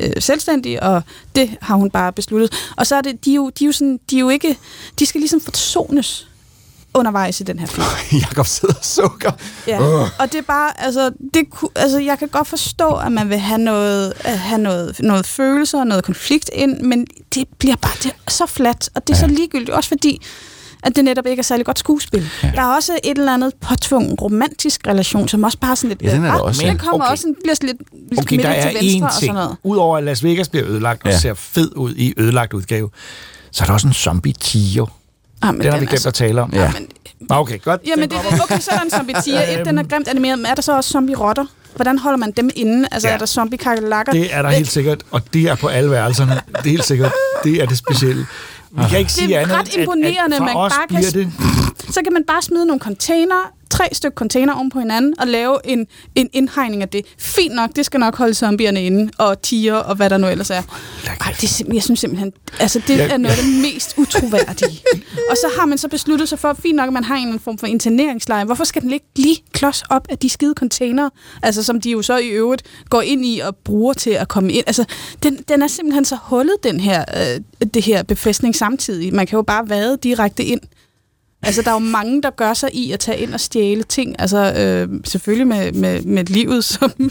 [0.00, 1.02] øh, selvstændig, og
[1.34, 2.52] det har hun bare besluttet.
[2.76, 4.58] Og så er det, de er jo, de er jo, sådan, de er jo ikke,
[4.98, 6.26] de skal ligesom forsones
[6.94, 7.86] undervejs i den her film.
[8.22, 9.32] Jakob sidder og sukker.
[9.66, 9.80] Ja.
[9.80, 10.08] Uh.
[10.18, 13.58] Og det er bare, altså, det, altså, jeg kan godt forstå, at man vil have
[13.58, 18.12] noget, at have noget, noget følelser og noget konflikt ind, men det bliver bare det
[18.28, 19.20] så fladt, og det er ja.
[19.20, 20.22] så ligegyldigt, også fordi,
[20.82, 22.28] at det netop ikke er særlig godt skuespil.
[22.42, 22.52] Ja.
[22.54, 26.02] Der er også et eller andet påtvungen romantisk relation, som også bare sådan lidt...
[26.02, 26.76] Ja, den er der ret, også, Den ja.
[26.76, 27.10] kommer Okay.
[27.12, 27.78] også sådan, bliver sådan lidt,
[28.10, 29.56] lidt Okay, der er til venstre og sådan noget.
[29.62, 31.18] Udover at Las Vegas bliver ødelagt og Ja.
[31.18, 32.90] ser fed ud i ødelagt udgave,
[33.52, 34.86] så er der også en zombie Tio.
[35.42, 36.50] Ah, men Den har vi glemt så- at tale om.
[36.52, 36.64] Ja.
[36.66, 36.88] Ah, men,
[37.30, 37.80] Okay, godt.
[37.86, 38.44] Jamen, Den det, kommer.
[38.44, 39.40] okay, så er der en zombie tiger.
[39.60, 41.44] Et, den er grimt animeret, men er der så også zombie-rotter?
[41.76, 42.88] Hvordan holder man dem inde?
[42.92, 43.14] Altså, Ja.
[43.14, 46.30] er der zombie kakelakker Det er der helt sikkert, og det er på alle værelserne.
[46.48, 47.12] Det er helt sikkert.
[47.44, 48.26] Det er det specielle.
[48.70, 51.02] Vi kan ikke Det er andet, ret at- at imponerende, for man bare kan
[51.92, 55.58] så kan man bare smide nogle container, tre stykker container oven på hinanden, og lave
[55.64, 57.06] en, en indhegning af det.
[57.18, 60.50] Fint nok, det skal nok holde zombierne inde, og tiger, og hvad der nu ellers
[60.50, 60.62] er.
[61.20, 64.80] Ej, det er jeg synes simpelthen, altså det Ja, er noget af det mest utroværdige.
[65.30, 67.28] og så har man så besluttet sig for, fint nok, at man har en eller
[67.28, 68.44] anden form for interneringslejr.
[68.44, 71.08] Hvorfor skal den ligge lige klods op af de skide container,
[71.42, 74.52] altså som de jo så i øvrigt går ind i og bruger til at komme
[74.52, 74.64] ind.
[74.66, 74.84] Altså,
[75.22, 77.40] den, den er simpelthen så hullet, den her, øh,
[77.74, 79.14] det her befæstning samtidig.
[79.14, 80.60] Man kan jo bare vade direkte ind.
[81.42, 84.16] Altså, der er jo mange, der gør sig i at tage ind og stjæle ting.
[84.18, 86.92] Altså, øh, selvfølgelig med, med, med livet, som,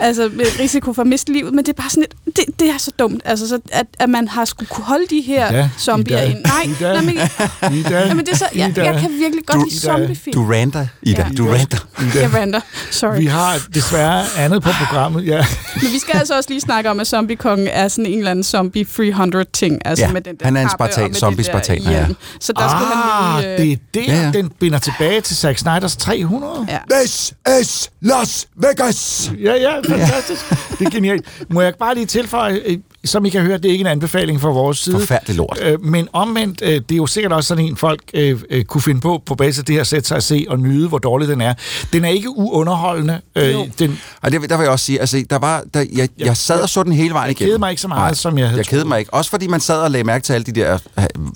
[0.00, 2.68] altså med risiko for at miste livet, men det er bare sådan et, det, det
[2.70, 5.70] er så dumt, altså, så, at, at man har skulle kunne holde de her Ida,
[5.78, 6.38] zombier Ida, ind.
[6.44, 6.92] Nej, Ida.
[6.92, 10.34] nej men, Ida, jamen, det er så, jeg, jeg kan virkelig godt Du- lide zombiefilm.
[10.34, 11.26] Du ranter, Ida.
[11.30, 11.34] Ja.
[11.38, 11.78] Du ranter.
[12.00, 12.60] Ida, Jeg rander.
[12.90, 13.18] Sorry.
[13.18, 15.26] vi har desværre andet på programmet.
[15.26, 15.44] Ja.
[15.82, 18.42] Men vi skal altså også lige snakke om, at zombiekongen er sådan en eller anden
[18.44, 19.78] zombie 300-ting.
[19.84, 22.06] Altså Ja, med den der han er en spartan- zombie-spartaner, ja.
[22.40, 23.45] Så der skulle han Ah, lige...
[23.46, 24.30] øh, det er der, Ja, ja.
[24.32, 26.66] den binder tilbage til Zack Snyders 300.
[26.68, 26.78] Ja.
[26.90, 29.32] This is Las Vegas!
[29.42, 30.50] Ja, ja, fantastisk.
[30.78, 31.26] Det er genialt.
[31.50, 34.40] Må jeg bare lige tilføje, øh, som I kan høre, det er ikke en anbefaling
[34.40, 34.98] fra vores side.
[34.98, 35.58] Forfærdelig lort.
[35.62, 38.82] Øh, men omvendt, øh, det er jo sikkert også sådan en, folk øh, øh, kunne
[38.82, 41.28] finde på, på basis af det her, sætte sig og se og nyde, hvor dårlig
[41.28, 41.54] den er.
[41.92, 43.20] Den er ikke uunderholdende.
[43.36, 43.68] Øh, Jo.
[43.78, 46.60] den, Og det, der vil jeg også sige, altså, der var, der, jeg, jeg sad
[46.60, 47.48] og så den hele vejen Jeg igennem.
[47.48, 49.14] kedede mig ikke så meget, som jeg havde Jeg kedede mig ikke.
[49.14, 50.78] Også fordi man sad og lagde mærke til alle de der,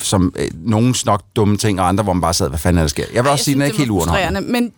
[0.02, 2.82] som øh, nogen nok dumme ting, og andre, hvor man bare sad, hvad fanden er
[2.82, 3.04] der sker?
[3.14, 4.40] Jeg vil Ej, også sige, den er ikke helt uunderholdende.
[4.40, 4.72] Men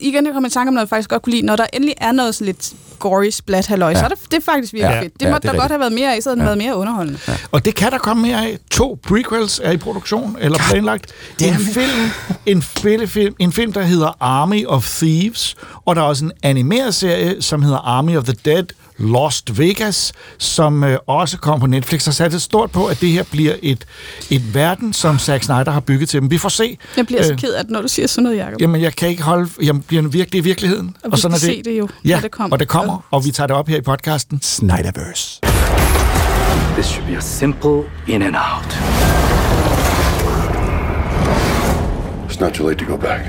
[0.00, 1.46] igen, jeg kommer i tanke om noget, jeg faktisk godt kunne lide.
[1.46, 3.98] Når der endelig er noget sådan lidt gory splat halløj, ja.
[3.98, 5.14] så er det, det er faktisk virkelig Ja, fedt.
[5.20, 6.44] Det ja, måtte det er der godt have været mere af, så havde Ja.
[6.44, 7.18] været mere underholdende.
[7.28, 7.36] Ja.
[7.50, 8.58] Og det kan der komme mere af.
[8.70, 11.12] To prequels er i produktion, eller planlagt.
[11.42, 12.10] En film,
[12.46, 16.94] en, film, en film, der hedder Army of Thieves, og der er også en animeret
[16.94, 18.64] serie, som hedder Army of the Dead,
[18.98, 23.22] Lost Vegas, som øh, også kom på Netflix og satte stort på, at det her
[23.30, 23.84] bliver et,
[24.30, 26.30] et verden, som Zack Snyder har bygget til dem.
[26.30, 26.78] Vi får se.
[26.96, 28.60] Jeg bliver så Øh, ked af det, når du siger sådan noget, Jacob.
[28.60, 29.48] Jamen, jeg kan ikke holde...
[29.62, 30.96] Jeg bliver virkelig i virkeligheden.
[31.04, 31.56] Og vi sådan er kan det.
[31.56, 32.54] se det jo, ja, når det kommer.
[32.54, 34.42] og det kommer, og vi tager det op her i podcasten.
[34.42, 35.40] Snyderverse.
[36.74, 38.78] This should be a simple in and out.
[42.30, 43.20] It's not too late to go back.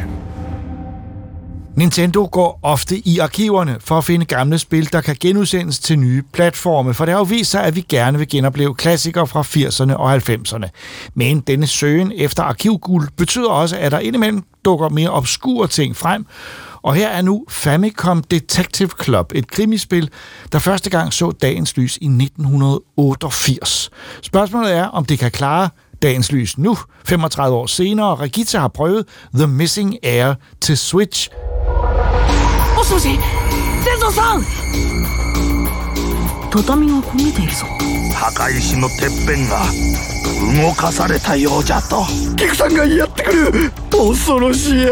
[1.79, 6.23] Nintendo går ofte i arkiverne for at finde gamle spil, der kan genudsendes til nye
[6.33, 9.93] platforme, for det har jo vist sig, at vi gerne vil genopleve klassikere fra 80'erne
[9.93, 10.69] og 90'erne.
[11.13, 16.25] Men denne søgen efter arkivguld betyder også, at der indimellem dukker mere obskure ting frem,
[16.81, 20.09] og her er nu Famicom Detective Club, et krimispil,
[20.51, 23.89] der første gang så dagens lys i 1988.
[24.21, 25.69] Spørgsmålet er, om det kan klare
[26.01, 28.15] dagens lys nu, 35 år senere.
[28.15, 31.29] Regita har prøvet The Missing Air til Switch,
[32.79, 33.19] もしもし。
[33.83, 34.43] 天蔵さん。
[36.49, 37.65] 畳が焦げているぞ。
[38.15, 39.65] 墓石のてっぺんが
[40.65, 42.05] 動かされたようじゃと。
[42.37, 43.71] 菊さんがやってくる。
[43.91, 44.91] 恐ろしいや。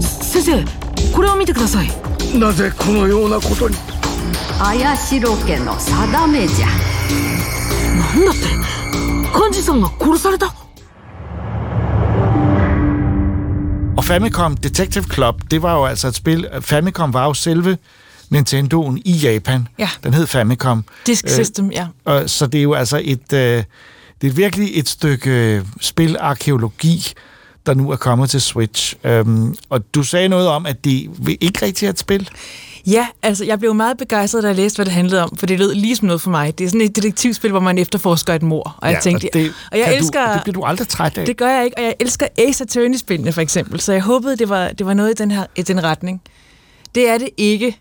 [0.00, 0.64] 先生
[1.12, 1.88] これを見てください。
[2.38, 3.74] なぜこのようなことに？
[4.60, 6.68] 綾代家の定めじゃ。
[7.96, 8.40] なんだって。
[9.36, 10.54] 幹事さんが殺された
[14.08, 16.48] Famicom Detective Club, det var jo altså et spil.
[16.60, 17.78] Famicom var jo selve
[18.30, 19.68] Nintendoen i Japan.
[19.78, 19.88] Ja.
[20.04, 20.84] Den hed Famicom.
[21.06, 21.86] Disk Øh, System, ja.
[22.04, 23.64] Og, så det er jo altså et, øh,
[24.20, 27.12] det er virkelig et stykke øh, spilarkeologi,
[27.66, 28.94] der nu er kommet til Switch.
[29.04, 32.28] Øhm, og du sagde noget om, at det ikke rigtig er et spil.
[32.86, 35.58] Ja, altså jeg blev meget begejstret, da jeg læste, hvad det handlede om, for det
[35.58, 36.58] lød lige som noget for mig.
[36.58, 38.76] Det er sådan et detektivspil, hvor man efterforsker et mor.
[38.78, 40.26] Og jeg tænkte, og det, og jeg elsker...
[40.26, 41.26] Du, det bliver du aldrig træt af.
[41.26, 44.48] Det gør jeg ikke, og jeg elsker Ace Attorney-spillene for eksempel, så jeg håbede, det
[44.48, 46.22] var, det var noget i den, her, i den retning.
[46.94, 47.80] Det er det ikke.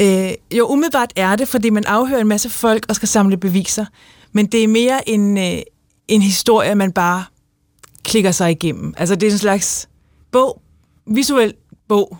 [0.00, 3.84] Øh, jo, umiddelbart er det, fordi man afhører en masse folk og skal samle beviser,
[4.32, 5.58] men det er mere en, øh,
[6.08, 7.24] en historie, man bare
[8.04, 8.94] klikker sig igennem.
[8.96, 9.88] Altså det er en slags
[10.32, 10.62] bog,
[11.06, 11.54] visuel
[11.88, 12.18] bog,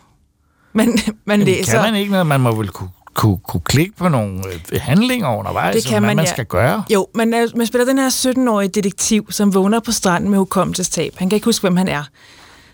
[0.77, 1.73] man, man Jamen, læser.
[1.73, 2.27] Kan man ikke noget?
[2.27, 6.01] Man må vel kunne, kunne, kunne klikke på nogle øh, handlinger undervejs, Det kan hvad
[6.01, 6.31] man, man ja.
[6.31, 6.85] skal gøre.
[6.91, 11.15] Jo, man, er, man spiller den her 17-årige detektiv, som vågner på stranden med hukommelsestab.
[11.17, 12.03] Han kan ikke huske, hvem han er.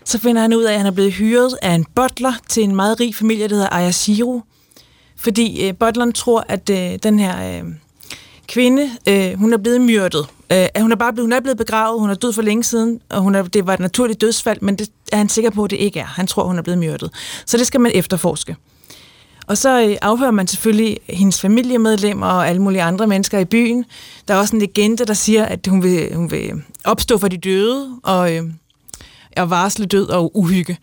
[0.05, 2.75] Så finder han ud af, at han er blevet hyret af en butler til en
[2.75, 4.41] meget rig familie, der hedder Ayashiro.
[5.17, 7.63] Fordi øh, butleren tror, at øh, den her øh,
[8.47, 10.27] kvinde, øh, hun er blevet myrdet.
[10.51, 12.99] Øh, hun er bare blevet, hun er blevet begravet, hun er død for længe siden,
[13.09, 15.71] og hun er, det var et naturligt dødsfald, men det er han sikker på, at
[15.71, 16.05] det ikke er.
[16.05, 17.11] Han tror, hun er blevet myrdet.
[17.45, 18.55] Så det skal man efterforske.
[19.47, 23.85] Og så øh, afhører man selvfølgelig hendes familiemedlemmer og alle mulige andre mennesker i byen.
[24.27, 26.51] Der er også en legende, der siger, at hun vil, hun vil
[26.83, 28.43] opstå for de døde og, øh,
[29.37, 30.77] og varsle død og uhygge.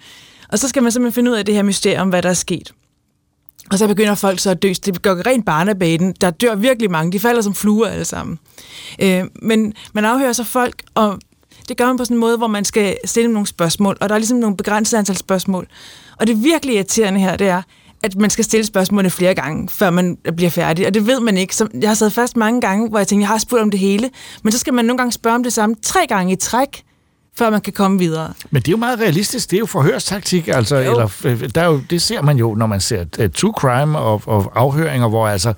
[0.48, 2.72] Og så skal man simpelthen finde ud af det her mysterium, hvad der er sket.
[3.70, 4.68] Og så begynder folk så at dø.
[4.84, 6.14] Det går rent barnebaden.
[6.20, 7.12] Der dør virkelig mange.
[7.12, 8.38] De falder som fluer alle sammen.
[9.02, 11.18] Øh, men man afhører så folk, og
[11.70, 14.14] det gør man på sådan en måde, hvor man skal stille nogle spørgsmål, og der
[14.14, 15.66] er ligesom nogle begrænsede antal spørgsmål.
[16.16, 17.62] Og det virkelig irriterende her, det er,
[18.02, 20.86] at man skal stille spørgsmålene flere gange, før man bliver færdig.
[20.86, 21.56] Og det ved man ikke.
[21.56, 23.80] Så jeg har sad fast mange gange, hvor jeg tænkte, jeg har spurgt om det
[23.80, 24.10] hele.
[24.42, 26.82] Men så skal man nogle gange spørge om det samme tre gange i træk,
[27.38, 28.32] før man kan komme videre.
[28.50, 29.50] Men det er jo meget realistisk.
[29.50, 30.48] Det er jo forhørstaktik.
[30.48, 33.52] Altså, eller, øh, der er jo, det ser man jo, når man ser uh, true
[33.58, 35.52] crime og, og afhøringer, hvor altså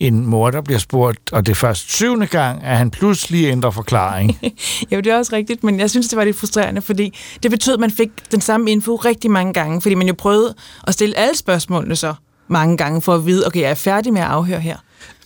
[0.00, 4.38] en morder bliver spurgt, og det er først syvende gang, at han pludselig ændrer forklaring.
[4.92, 7.74] jo, det er også rigtigt, men jeg synes, det var lidt frustrerende, fordi det betød,
[7.74, 10.54] at man fik den samme info rigtig mange gange, fordi man jo prøvede
[10.86, 12.14] at stille alle spørgsmålene så
[12.48, 14.76] mange gange for at vide, okay, jeg er færdig med at afhøre her.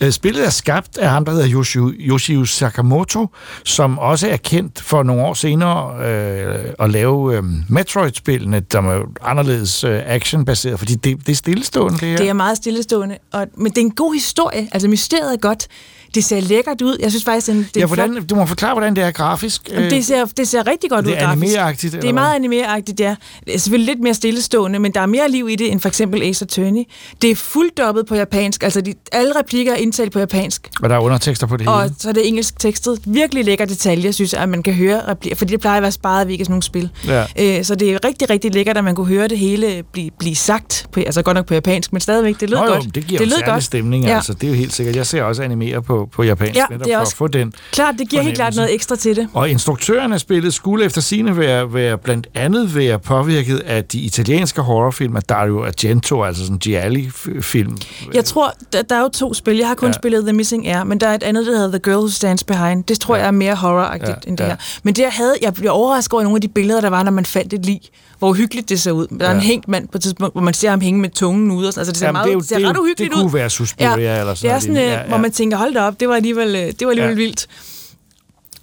[0.00, 3.26] Øh, spillet er skabt af ham, der hedder Yoshio, Yoshio Sakamoto,
[3.64, 9.02] som også er kendt for nogle år senere øh, at lave øh, Metroid-spillene, der er
[9.22, 12.16] anderledes øh, actionbaseret, fordi det, det er stillestående, det her.
[12.16, 14.68] Det er meget stillestående, og, men det er en god historie.
[14.72, 15.68] Altså, mysteriet er godt.
[16.16, 16.96] Det ser lækkert ud.
[17.00, 19.70] Jeg synes faktisk, det er ja, hvordan, du må forklare, hvordan det er grafisk.
[19.70, 21.40] Det ser, det ser rigtig godt det ud grafisk.
[21.40, 21.92] Det er animeragtigt?
[21.92, 23.16] Det er meget animeragtigt, ja.
[23.46, 25.88] Det er selvfølgelig lidt mere stillestående, men der er mere liv i det, end for
[25.88, 26.82] eksempel Ace Attorney.
[27.22, 30.70] Det er fulddobbet på japansk, altså de, alle replikker er indtalt på japansk.
[30.82, 31.72] Og der er undertekster på det hele?
[31.72, 33.00] Og så er det engelsk tekstet.
[33.06, 35.92] Virkelig lækker detalje, synes jeg, at man kan høre replikker, fordi det plejer at være
[35.92, 36.90] sparet væk i sådan nogle spil.
[37.06, 37.24] Ja.
[37.38, 40.36] Øh, så det er rigtig, rigtig lækkert, at man kunne høre det hele blive, blive
[40.36, 42.94] sagt, på, altså godt nok på japansk, men stadigvæk, det lød Nå, jo, godt.
[42.94, 43.64] det giver det lød godt.
[43.64, 44.16] stemning, ja.
[44.16, 44.32] altså.
[44.34, 44.96] Det er jo helt sikkert.
[44.96, 46.56] Jeg ser også animere på, på japansk.
[46.56, 48.96] Ja, det er også for at få den Klart, det giver helt klart noget ekstra
[48.96, 49.28] til det.
[49.34, 53.98] Og instruktøren af spillet skulle efter sine være, være blandt andet være påvirket af de
[53.98, 57.76] italienske horrorfilm af Dario Argento, altså sådan Gialli-film.
[58.14, 59.56] Jeg tror, der, der er jo to spil.
[59.56, 59.92] Jeg har kun ja.
[59.92, 62.44] spillet The Missing Air, men der er et andet, der hedder The Girl Who Stands
[62.44, 62.84] Behind.
[62.84, 63.20] Det tror ja.
[63.20, 64.28] jeg er mere horroragtigt ja.
[64.28, 64.48] end det ja.
[64.48, 64.56] her.
[64.82, 67.10] Men det jeg havde, jeg blev overrasket over nogle af de billeder, der var, når
[67.10, 67.80] man fandt et lig
[68.18, 69.06] hvor hyggeligt det ser ud.
[69.06, 69.34] Der er ja.
[69.34, 71.66] en hængt mand på et tidspunkt, hvor man ser ham hænge med tungen ude.
[71.66, 73.16] Altså, det ser, Jamen, meget, det, jo, det ser det, ret uhyggeligt ud.
[73.16, 74.20] Det kunne være Suspiria ja.
[74.20, 74.88] eller sådan Det er sådan, noget.
[74.88, 75.08] Ja, ja.
[75.08, 77.24] hvor man tænker, hold da op, det var alligevel, det var alligevel ja.
[77.24, 77.46] vildt.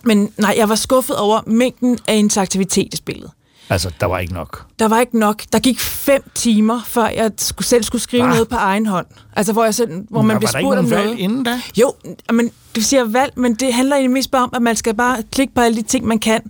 [0.04, 3.32] Men nej, jeg var skuffet over mængden af interaktivitet i spillet.
[3.70, 4.66] Altså, der var ikke nok?
[4.80, 5.42] Der var ikke nok.
[5.54, 8.34] Der gik fem timer, før jeg skulle, selv skulle skrive Hva?
[8.34, 9.06] noget på egen hånd.
[9.36, 11.08] Altså, hvor, jeg selv, hvor man bliver spurgt om noget.
[11.08, 11.62] valg inden da?
[11.78, 11.94] Jo,
[12.34, 15.24] men du siger valg, men det handler egentlig mest bare om, at man skal bare
[15.32, 16.42] klikke på alle de ting, man kan.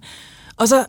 [0.57, 0.85] Og så,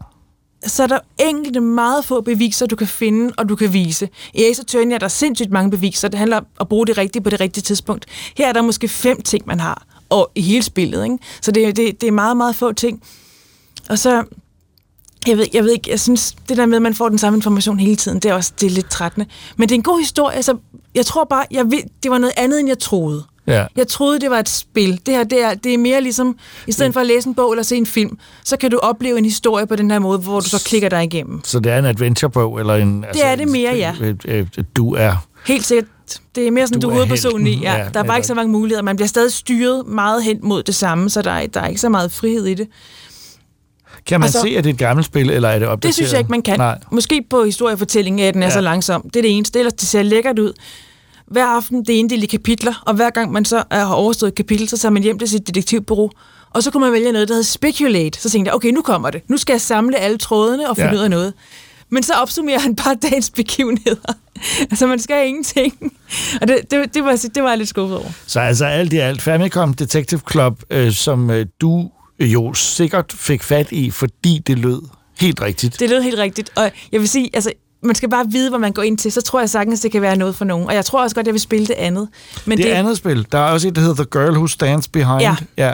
[0.67, 4.09] så er der enkelte meget få beviser, du kan finde, og du kan vise.
[4.35, 6.09] I Ace Attorney er der sindssygt mange beviser.
[6.09, 8.07] Det handler om at bruge det rigtige på det rigtige tidspunkt.
[8.37, 11.05] Her er der måske fem ting, man har og i hele spillet.
[11.05, 11.19] Ikke?
[11.41, 13.03] Så det, det, det er meget, meget få ting.
[13.89, 14.25] Og så,
[15.27, 17.37] jeg ved, jeg ved ikke, jeg synes, det der med, at man får den samme
[17.37, 19.27] information hele tiden, det er også det er lidt trættende.
[19.57, 20.37] Men det er en god historie.
[20.37, 20.57] Altså,
[20.95, 23.25] jeg tror bare, jeg ved, det var noget andet, end jeg troede.
[23.47, 23.67] Ja.
[23.77, 25.01] Jeg troede, det var et spil.
[25.07, 27.53] Det her, det er, det er mere ligesom, i stedet for at læse en bog
[27.53, 30.41] eller se en film, så kan du opleve en historie på den her måde, hvor
[30.41, 31.41] du så klikker dig igennem.
[31.45, 32.61] Så det er en adventure-bog?
[32.61, 33.95] Eller en, det altså, er det mere, ja.
[34.77, 35.27] Du er...
[35.47, 35.89] Helt sikkert.
[36.35, 37.61] Det er mere sådan, du, du er hovedpersonen i.
[37.61, 38.83] Ja, ja, der er bare ikke så mange muligheder.
[38.83, 41.81] Man bliver stadig styret meget hen mod det samme, så der er, der er ikke
[41.81, 42.69] så meget frihed i det.
[44.07, 45.83] Kan man så, se, at det er et gammelt spil, eller er det opdateret?
[45.83, 46.59] Det synes jeg ikke, man kan.
[46.59, 46.79] Nej.
[46.93, 48.53] Måske på historiefortællingen, at den er ja.
[48.53, 49.03] så langsom.
[49.03, 49.59] Det er det eneste.
[49.59, 50.53] Ellers det ser lækkert ud.
[51.27, 54.37] Hver aften, det er inddelt i kapitler, og hver gang man så har overstået et
[54.37, 56.11] kapitel, så tager man hjem til sit detektivbureau,
[56.51, 58.21] og så kunne man vælge noget, der hedder Speculate.
[58.21, 59.23] Så tænkte jeg, okay, nu kommer det.
[59.31, 60.97] Nu skal jeg samle alle trådene og finde ja.
[60.97, 61.33] ud af noget.
[61.91, 64.13] Men så opsummerer han bare dagens begivenheder.
[64.71, 65.93] altså, man skal ingenting.
[66.41, 68.09] Og det, det, det, var, det var jeg lidt skuffet over.
[68.27, 73.43] Så altså alt i alt, Famicom Detective Club, øh, som øh, du jo sikkert fik
[73.43, 74.83] fat i, fordi det lød
[75.21, 75.81] helt rigtigt.
[75.81, 77.53] Det lød helt rigtigt, og jeg vil sige, altså,
[77.85, 80.03] man skal bare vide, hvad man går ind til, så tror jeg sagtens, det kan
[80.03, 80.67] være noget for nogen.
[80.67, 82.09] Og jeg tror også godt, jeg vil spille det andet.
[82.45, 84.89] Men det, det andet spil, der er også et, der hedder The Girl Who Stands
[84.89, 85.21] Behind.
[85.21, 85.37] Ja.
[85.59, 85.73] ja.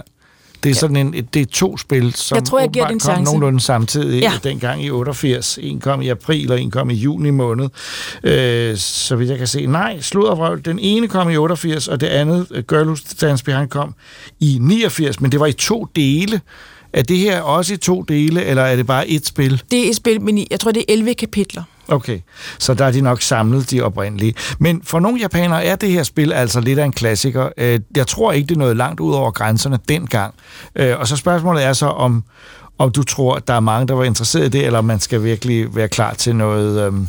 [0.63, 3.23] Det er sådan en, det er to spil, som jeg tror, jeg giver kom chance.
[3.23, 4.33] nogenlunde samtidig ja.
[4.45, 5.59] dengang i 88.
[5.63, 7.69] En kom i april, og en kom i juni måned.
[8.25, 9.67] Øh, så vidt jeg kan se.
[9.67, 10.65] Nej, sluddervrøvl.
[10.65, 13.95] Den ene kom i 88, og det andet, Girl Who Stands Behind, kom
[14.41, 15.21] i 89.
[15.21, 16.41] Men det var i to dele.
[16.93, 19.63] Er det her også i to dele, eller er det bare et spil?
[19.71, 21.63] Det er et spil, men jeg tror, det er 11 kapitler.
[21.91, 22.21] Okay,
[22.59, 24.35] så der er de nok samlet, de oprindelige.
[24.59, 27.49] Men for nogle japanere er det her spil altså lidt af en klassiker.
[27.57, 30.35] Øh, jeg tror ikke, det er noget langt ud over grænserne dengang.
[30.77, 32.25] Øh, og så spørgsmålet er så, om,
[32.79, 35.01] om du tror, at der er mange, der var interesseret i det, eller om man
[35.01, 36.87] skal virkelig være klar til noget...
[36.87, 37.09] Øhm,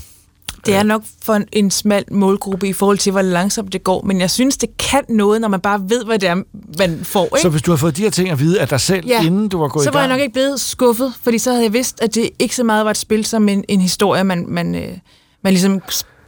[0.66, 4.02] det er nok for en, en smal målgruppe i forhold til, hvor langsomt det går,
[4.06, 6.36] men jeg synes, det kan noget, når man bare ved, hvad det er,
[6.78, 7.26] man får.
[7.26, 7.42] Ikke?
[7.42, 9.24] Så hvis du har fået de her ting at vide af dig selv, ja.
[9.26, 9.94] inden du var gået så i gang...
[9.94, 12.56] Så var jeg nok ikke blevet skuffet, fordi så havde jeg vidst, at det ikke
[12.56, 14.98] så meget var et spil som en, en historie, man, man, øh,
[15.42, 15.82] man ligesom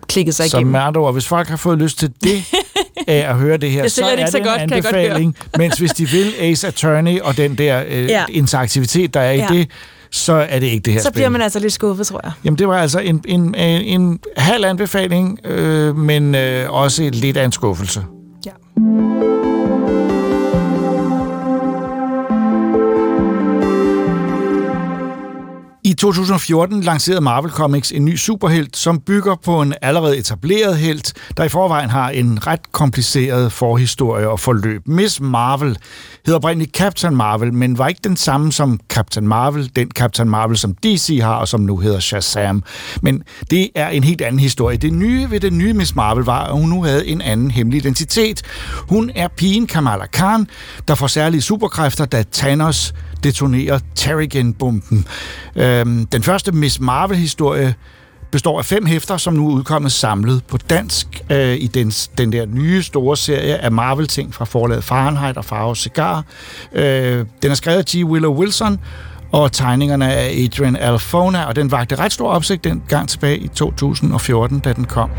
[0.08, 0.72] klikkede sig så igennem.
[0.72, 2.44] Så med andre ord, hvis folk har fået lyst til det,
[3.08, 5.38] af at høre det her, det så er det så godt, en anbefaling.
[5.58, 8.26] Mens hvis de vil Ace Attorney og den der øh, ja.
[8.30, 9.48] interaktivitet, der er i ja.
[9.52, 9.70] det,
[10.14, 12.32] så er det ikke det her Så bliver man altså lidt skuffet, tror jeg.
[12.46, 17.38] Jamen, det var altså en, en, en, en halv anbefaling, øh, men øh, også lidt
[17.38, 18.06] af en skuffelse.
[18.46, 18.52] Ja.
[25.94, 31.14] I 2014 lancerede Marvel Comics en ny superhelt, som bygger på en allerede etableret helt,
[31.38, 34.82] der i forvejen har en ret kompliceret forhistorie og forløb.
[34.88, 35.78] Miss Marvel
[36.26, 40.58] hedder oprindeligt Captain Marvel, men var ikke den samme som Captain Marvel, den Captain Marvel,
[40.58, 42.64] som DC har, og som nu hedder Shazam.
[43.02, 44.78] Men det er en helt anden historie.
[44.78, 47.78] Det nye ved den nye Miss Marvel var, at hun nu havde en anden hemmelig
[47.78, 48.42] identitet.
[48.90, 50.48] Hun er pigen Kamala Khan,
[50.88, 55.08] der får særlige superkræfter, da Thanos detonerer Terrigen-bomben.
[55.56, 57.76] Øh, Øhm, den første Miss Marvel-historie
[58.32, 62.32] består af fem hæfter, som nu er udkommet samlet på dansk øh, i den, den
[62.32, 66.24] der nye store serie af Marvel-ting fra forlaget Fahrenheit og Farve Cigar.
[66.74, 68.06] Øh, den er skrevet af G.
[68.06, 68.80] Willow Wilson,
[69.32, 73.48] og tegningerne af Adrian Alfona, og den vagte ret stor opsigt den gang tilbage i
[73.48, 75.10] 2014, da den kom.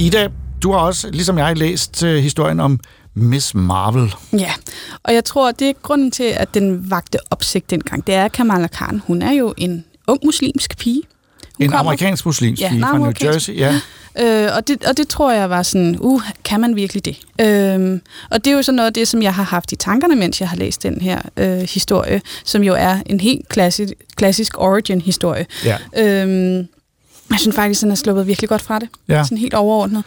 [0.00, 0.28] Ida,
[0.62, 2.80] du har også, ligesom jeg, læst uh, historien om
[3.14, 4.14] Miss Marvel.
[4.32, 4.52] Ja,
[5.02, 8.06] og jeg tror, det er grunden til, at den vagte opsigt dengang.
[8.06, 9.02] Det er Kamala Khan.
[9.06, 11.02] Hun er jo en ung muslimsk pige.
[11.56, 13.74] Hun en kommer, amerikansk muslimsk ja, pige fra New Jersey, ja.
[14.20, 17.20] Øh, og, det, og det tror jeg var sådan, uh, kan man virkelig det?
[17.40, 20.16] Øh, og det er jo sådan noget af det, som jeg har haft i tankerne,
[20.16, 24.58] mens jeg har læst den her øh, historie, som jo er en helt klassisk, klassisk
[24.58, 25.46] origin-historie.
[25.64, 25.76] Ja.
[26.26, 26.64] Øh,
[27.30, 28.88] jeg synes faktisk, at den er sluppet virkelig godt fra det.
[29.08, 29.24] Ja.
[29.24, 30.04] Sådan helt overordnet.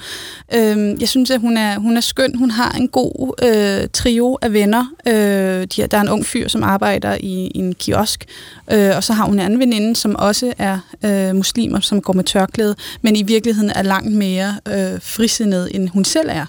[0.54, 2.36] Øhm, jeg synes, at hun er, hun er skøn.
[2.36, 4.86] Hun har en god øh, trio af venner.
[5.08, 8.26] Øh, de, der er en ung fyr, som arbejder i, i en kiosk.
[8.72, 12.14] Øh, og så har hun en anden veninde, som også er øh, muslimer, som går
[12.14, 16.46] med tørklæde, men i virkeligheden er langt mere øh, frisindet, end hun selv er.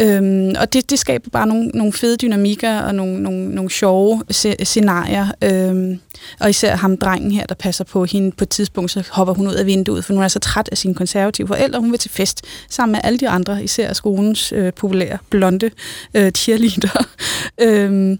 [0.00, 4.22] Øhm, og det, det skaber bare nogle, nogle fede dynamikker og nogle, nogle, nogle sjove
[4.62, 5.26] scenarier.
[5.42, 6.00] Øhm,
[6.40, 9.48] og især ham, drengen her, der passer på hende på et tidspunkt, så hopper hun
[9.48, 11.80] ud af vinduet, for hun er så træt af sine konservative forældre.
[11.80, 15.70] Hun vil til fest sammen med alle de andre, især skolens øh, populære blonde
[16.14, 17.06] øh, cheerleader.
[17.62, 18.18] øhm,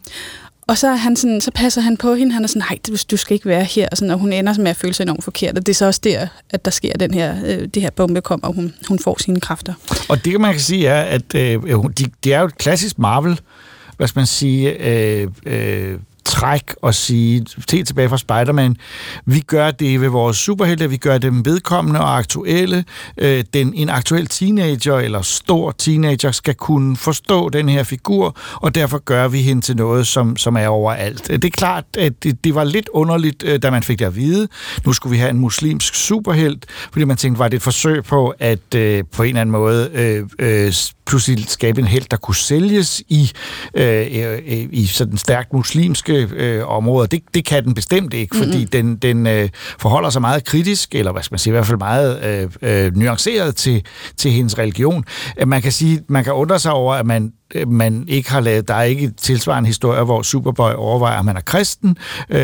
[0.69, 2.33] og så, er han sådan, så passer han på hende.
[2.33, 2.79] Han er sådan, nej,
[3.11, 3.89] du, skal ikke være her.
[3.91, 5.59] Og, sådan, og hun ender med at føle sig enormt forkert.
[5.59, 8.21] Og det er så også der, at der sker den her, øh, det her bombe
[8.21, 9.75] kommer, og hun, hun får sine kræfter.
[10.09, 11.63] Og det, man kan sige, er, at øh,
[11.99, 13.41] de, det er jo et klassisk Marvel,
[13.97, 18.77] hvad skal man sige, øh, øh, træk og sige, til tilbage fra Spider-Man,
[19.27, 22.85] vi gør det ved vores superhelte, vi gør dem vedkommende og aktuelle.
[23.19, 28.75] Øh, den, en aktuel teenager eller stor teenager skal kunne forstå den her figur, og
[28.75, 31.31] derfor gør vi hende til noget, som, som er overalt.
[31.31, 34.05] Øh, det er klart, at det, det var lidt underligt, øh, da man fik det
[34.05, 34.49] at vide.
[34.85, 38.35] Nu skulle vi have en muslimsk superhelt, fordi man tænkte, var det et forsøg på
[38.39, 40.73] at øh, på en eller anden måde øh, øh,
[41.07, 43.31] pludselig skabe en held, der kunne sælges i,
[43.75, 47.07] øh, øh, øh i sådan stærkt muslimske øh, områder.
[47.07, 48.97] Det, det kan den bestemt ikke, fordi mm-hmm.
[48.97, 49.49] den, den øh,
[49.79, 52.25] forholder sig meget kritisk, eller hvad skal man sige, i hvert fald meget
[52.63, 53.83] øh, øh, nuanceret til,
[54.17, 55.05] til hendes religion.
[55.47, 57.33] Man kan sige, man kan undre sig over, at man
[57.67, 61.41] man ikke har lavet, der er ikke tilsvarende historier, hvor Superboy overvejer, at man er
[61.41, 61.99] kristen,
[62.31, 62.39] øh,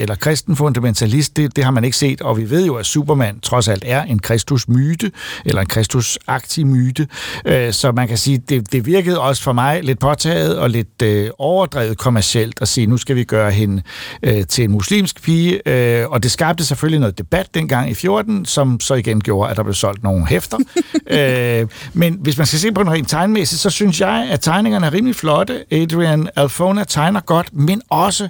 [0.00, 3.40] eller kristen fundamentalist, det, det har man ikke set, og vi ved jo, at Superman
[3.40, 5.10] trods alt er en Kristus-myte,
[5.44, 7.08] eller en Kristus-aktiv myte,
[7.44, 11.02] øh, så man kan sige, det, det virkede også for mig lidt påtaget og lidt
[11.02, 13.82] øh, overdrevet kommercielt at sige, nu skal vi gøre hende
[14.22, 18.44] øh, til en muslimsk pige, øh, og det skabte selvfølgelig noget debat dengang i 14,
[18.44, 20.58] som så igen gjorde, at der blev solgt nogle hæfter.
[21.16, 24.40] øh, men hvis man skal se på den rent tegnmæssigt, så synes jeg, jeg, at
[24.40, 25.64] tegningerne er rimelig flotte.
[25.70, 28.28] Adrian Alfona tegner godt, men også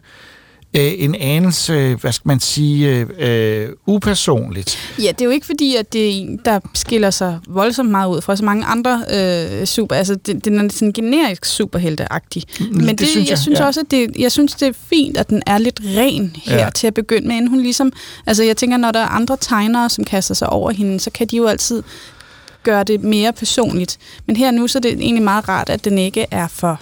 [0.77, 4.79] øh, en anelse, hvad skal man sige, øh, upersonligt.
[4.99, 8.09] Ja, det er jo ikke fordi, at det er en, der skiller sig voldsomt meget
[8.09, 9.97] ud fra så mange andre øh, super...
[9.97, 12.43] Altså, det, den er sådan generisk superhelteagtig.
[12.61, 13.67] Mm, men det, det synes jeg, jeg synes ja.
[13.67, 16.71] også, at det, jeg synes, det er fint, at den er lidt ren her ja.
[16.71, 17.93] til at begynde med, inden hun ligesom...
[18.27, 21.27] Altså, jeg tænker, når der er andre tegnere, som kaster sig over hende, så kan
[21.27, 21.83] de jo altid
[22.71, 23.99] gøre det mere personligt.
[24.27, 26.81] Men her nu, så er det egentlig meget rart, at den ikke er for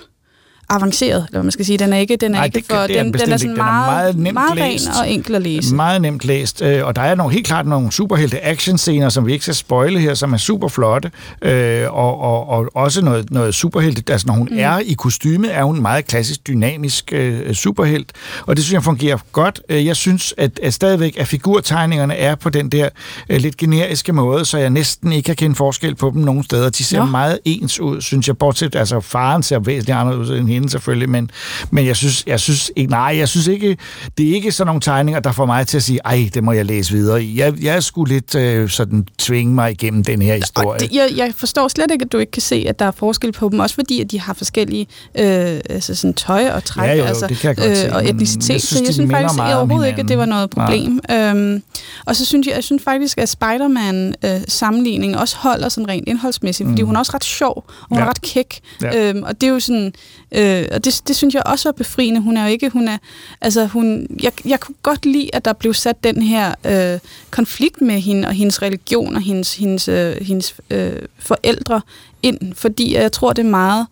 [0.68, 1.78] avanceret, eller hvad man skal sige.
[1.78, 3.56] Den er ikke, den er Nej, ikke det, for, det er den, den er sådan
[3.56, 4.88] meget, er meget, nemt meget læst.
[4.88, 5.74] ren og enkel at læse.
[5.74, 9.32] Meget nemt læst, øh, og der er nogle, helt klart nogle superhelte actionscener, som vi
[9.32, 11.10] ikke skal spoile her, som er super flotte,
[11.42, 14.58] øh, og, og, og også noget, noget superhelte, altså når hun mm.
[14.58, 18.12] er i kostymet, er hun meget klassisk, dynamisk øh, superhelt,
[18.46, 19.60] og det synes jeg fungerer godt.
[19.68, 22.88] Øh, jeg synes, at, at stadigvæk, at figurtegningerne er på den der
[23.28, 26.70] øh, lidt generiske måde, så jeg næsten ikke kan kende forskel på dem nogen steder.
[26.70, 27.04] De ser ja.
[27.04, 31.08] meget ens ud, synes jeg, bortset, altså faren ser væsentligt anderledes ud end hende selvfølgelig,
[31.10, 31.30] men,
[31.70, 33.76] men jeg synes, jeg synes ikke, nej, jeg synes ikke,
[34.18, 36.52] det er ikke sådan nogle tegninger, der får mig til at sige, ej, det må
[36.52, 37.38] jeg læse videre i.
[37.38, 40.78] Jeg, jeg skulle lidt øh, sådan tvinge mig igennem den her historie.
[40.80, 43.32] Det, jeg, jeg forstår slet ikke, at du ikke kan se, at der er forskel
[43.32, 44.86] på dem, også fordi, at de har forskellige
[45.18, 45.26] øh,
[45.70, 48.08] altså sådan tøj og træk Ja, jo, jo, altså, det kan jeg godt se, og
[48.08, 51.00] etnicitet, jeg synes, så jeg synes faktisk om overhovedet ikke, at det var noget problem.
[51.10, 51.62] Øhm,
[52.06, 56.82] og så synes jeg, jeg synes faktisk, at Spider-Man-sammenligningen også holder sådan rent indholdsmæssigt, fordi
[56.82, 56.86] Mm.
[56.86, 58.04] hun er også ret sjov, og hun Ja.
[58.04, 59.08] er ret kæk, Ja.
[59.10, 59.92] øhm, og det er jo sådan,
[60.32, 62.20] øh, og det, det synes jeg også er befriende.
[62.20, 62.98] Hun er jo ikke, hun er,
[63.40, 66.98] altså hun, jeg, jeg kunne godt lide, at der blev sat den her øh,
[67.30, 71.80] konflikt med hende, og hendes religion, og hendes, hendes, øh, hendes øh, forældre
[72.22, 73.86] ind, fordi jeg tror, det er meget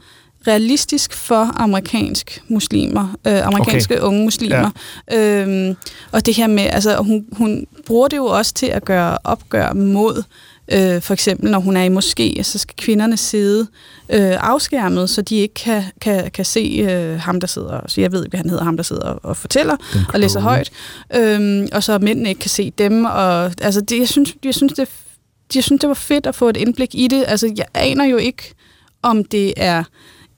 [0.46, 4.07] realistisk for amerikansk muslimer, øh, amerikanske okay.
[4.07, 4.70] unge muslimer.
[5.11, 5.40] Ja.
[5.40, 5.76] Øhm,
[6.12, 9.72] og det her med, altså hun, hun bruger det jo også til at gøre opgør
[9.72, 10.22] mod,
[10.72, 13.66] øh, for eksempel når hun er i moské, så skal kvinderne sidde
[14.08, 18.12] øh, afskærmet, så de ikke kan, kan, kan se øh, ham, der sidder, så jeg
[18.12, 19.76] ved ikke, hvad han hedder, ham, der sidder og, og fortæller
[20.14, 20.70] og læser højt,
[21.14, 24.72] øhm, og så mændene ikke kan se dem, og altså det, jeg synes, jeg synes,
[24.72, 24.88] det,
[25.54, 27.24] jeg synes, det var fedt at få et indblik i det.
[27.28, 28.54] Altså, jeg aner jo ikke,
[29.02, 29.84] om det er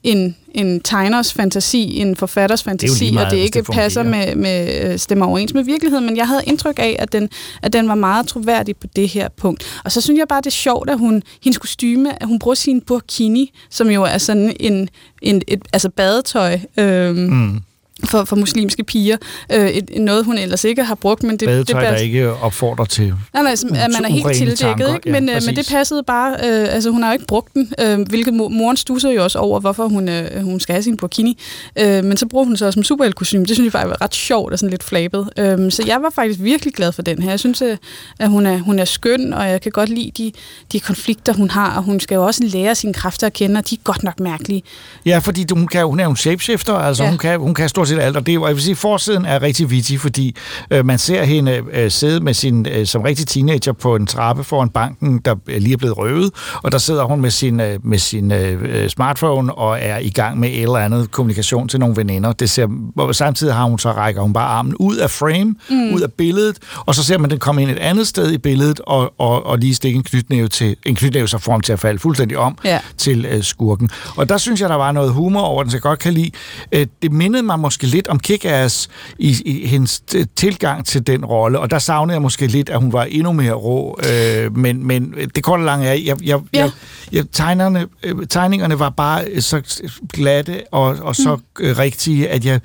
[0.07, 4.35] en, en tegners fantasi, en forfatters fantasi, lige meget, og det ikke det passer med,
[4.35, 7.29] med øh, stemmer overens med virkeligheden, men jeg havde indtryk af, at den,
[7.61, 9.79] at den var meget troværdig på det her punkt.
[9.85, 12.55] Og så synes jeg bare, det er sjovt, at hun, hendes kostyme, at hun bruger
[12.55, 14.89] sin burkini, som jo er sådan en,
[15.21, 17.61] en et, altså badetøj, øhm, Mm.
[18.05, 19.17] For, for muslimske piger.
[19.53, 22.33] Øh, et, noget, hun ellers ikke har brugt, men det, det Badetøj, der pas- ikke
[22.33, 23.13] opfordrer til...
[23.33, 24.95] Nej, nej, som- at man er helt tildækket, tanker.
[24.95, 25.09] ikke?
[25.09, 25.57] Ja, Men, øh, men præcis.
[25.67, 28.77] det passede bare, øh, altså hun har jo ikke brugt den, øh, hvilket mo- moren
[28.77, 31.37] stusser jo også over, hvorfor hun, øh, hun skal have sin burkini.
[31.79, 33.45] Øh, men så bruger hun så også som superheltkostyme.
[33.45, 35.29] Det synes jeg faktisk var ret sjovt og sådan lidt flabet.
[35.37, 37.29] Øh, så jeg var faktisk virkelig glad for den her.
[37.29, 37.77] Jeg synes, øh,
[38.19, 40.31] at hun er, hun er skøn, og jeg kan godt lide de,
[40.71, 43.69] de konflikter, hun har, og hun skal jo også lære sine kræfter at kende, og
[43.69, 44.63] de er godt nok mærkelige.
[45.05, 47.07] Ja, fordi hun, kan, hun er jo en shapeshifter, altså Ja.
[47.07, 47.11] ja.
[47.11, 49.41] hun, kan, hun kan stort set alt, og det jo, jeg vil sige, forsiden er
[49.41, 50.35] rigtig vittig, fordi
[50.71, 54.43] øh, man ser hende øh, sidde med sin, øh, som rigtig teenager på en trappe
[54.43, 56.31] foran banken, der øh, lige er blevet røvet,
[56.63, 60.39] og der sidder hun med sin, øh, med sin øh, smartphone og er i gang
[60.39, 62.31] med et eller andet kommunikation til nogle veninder.
[62.31, 62.67] Det ser,
[62.97, 65.93] og samtidig har hun så rækker hun bare armen ud af frame, mm.
[65.93, 68.81] ud af billedet, og så ser man den komme ind et andet sted i billedet,
[68.87, 71.79] og, og, og lige stikke en knytnæve til, en knytnæve så får ham til at
[71.79, 72.79] falde fuldstændig om Ja.
[72.97, 73.89] til øh, skurken.
[74.15, 76.31] Og der synes jeg, der var noget humor over den, så jeg godt kan lide.
[76.71, 78.87] Øh, det mindede mig måske lidt om Kick-Ass
[79.19, 80.03] i, i hendes
[80.35, 83.53] tilgang til den rolle, og der savnede jeg måske lidt, at hun var endnu mere
[83.53, 83.99] rå.
[84.11, 86.59] Øh, men, men det korte lange er, jeg, jeg, Ja.
[86.61, 86.71] jeg,
[87.11, 89.61] jeg, tegnerne, øh, tegningerne var bare øh, så
[90.13, 91.41] glatte og, og så mm.
[91.59, 92.59] rigtige, at jeg,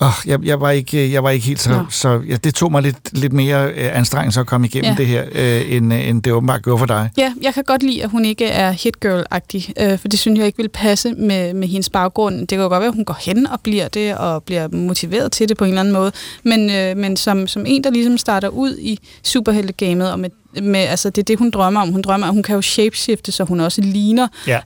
[0.00, 1.70] åh, jeg, jeg, var ikke, jeg var ikke helt så...
[1.70, 1.84] Nå.
[1.90, 4.94] så ja, det tog mig lidt, lidt mere øh, anstrengelse at komme igennem Ja.
[4.96, 7.10] det her, øh, end, øh, end det åbenbart gjorde for dig.
[7.16, 10.46] Ja, jeg kan godt lide, at hun ikke er hitgirl-agtig, øh, for det synes jeg
[10.46, 12.38] ikke vil passe med, med hendes baggrund.
[12.40, 15.32] Det kan jo godt være, at hun går hen og bliver det, og bliver motiveret
[15.32, 18.18] til det på en eller anden måde, men, øh, men som, som en, der ligesom
[18.18, 20.30] starter ud i superheltegamet, og med,
[20.62, 21.88] med, altså det er det, hun drømmer om.
[21.88, 24.58] Hun drømmer om, hun kan jo shapeshifte, så hun også ligner Ja.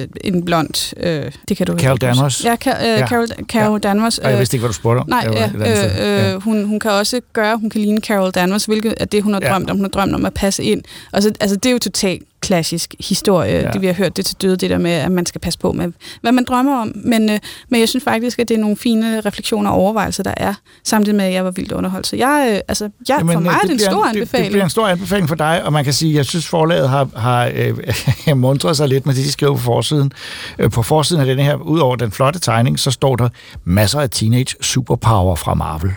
[0.00, 0.94] øh, en blond...
[1.02, 2.06] Øh, det kan du Carol ikke.
[2.06, 2.44] Danvers.
[2.44, 3.06] Ja, Ka- øh, Ja.
[3.06, 3.88] Carol, Carol Ja.
[3.88, 4.18] Danvers.
[4.18, 5.08] Og jeg øh, vidste ikke, hvad du spurgte om.
[5.08, 5.90] Nej, Jeg var ja, sted.
[5.90, 6.34] øh, Ja.
[6.34, 9.32] øh, hun, hun kan også gøre, hun kan ligne Carol Danvers, hvilket er det, hun
[9.34, 9.48] har Ja.
[9.52, 9.76] drømt om.
[9.76, 10.82] Hun har drømt om at passe ind.
[11.12, 13.52] Og så, altså, det er jo totalt klassisk historie.
[13.52, 13.70] Ja.
[13.70, 15.72] Det vi har hørt det til døde, det der med, at man skal passe på
[15.72, 16.92] med, hvad man drømmer om.
[16.94, 17.38] Men, øh,
[17.68, 21.16] men jeg synes faktisk, at det er nogle fine refleksioner og overvejelser, der er, samtidig
[21.16, 22.06] med, at jeg var vildt underholdt.
[22.06, 24.08] Så jeg, øh, altså, jeg, Jamen, for mig øh, er det en bliver stor det,
[24.08, 24.44] anbefaling.
[24.44, 26.88] Det bliver en stor anbefaling for dig, og man kan sige, at jeg synes, forlaget
[26.88, 27.50] har, har
[28.28, 30.12] øh, mundret sig lidt med det, de skriver på forsiden.
[30.58, 33.28] Øh, på forsiden af den her, udover den flotte tegning, så står der
[33.64, 35.92] masser af teenage superpower fra Marvel.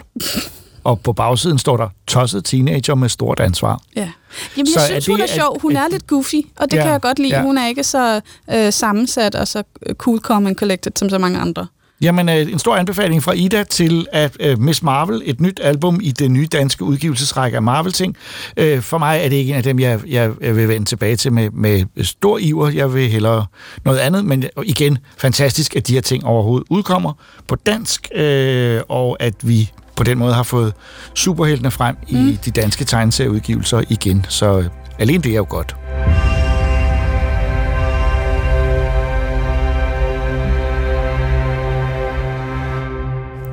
[0.83, 3.81] Og på bagsiden står der tosset teenager med stort ansvar.
[3.95, 4.09] Ja.
[4.57, 5.61] Jamen, Så jeg er synes, det- hun er er- sjov.
[5.61, 7.35] Hun er- er lidt goofy, og det Ja, kan jeg godt lide.
[7.37, 7.41] ja.
[7.41, 8.21] Hun er ikke så
[8.53, 11.67] øh, sammensat og så øh, cool, calm and collected som så mange andre.
[12.01, 15.99] Jamen, øh, en stor anbefaling fra Ida til at øh, Miss Marvel, et nyt album
[16.03, 18.15] i den nye danske udgivelsesrække af Marvel-ting.
[18.57, 21.33] Øh, for mig er det ikke en af dem, jeg, jeg vil vende tilbage til
[21.33, 22.69] med, med stor iver.
[22.69, 23.45] Jeg vil hellere
[23.85, 27.13] noget andet, men igen, fantastisk, at de her ting overhovedet udkommer
[27.47, 30.73] på dansk, øh, og at vi på den måde har fået
[31.15, 32.27] superheltene frem mm.
[32.27, 34.25] i de danske tegneserieudgivelser igen.
[34.29, 34.65] Så øh,
[34.99, 35.75] alene det er jo godt.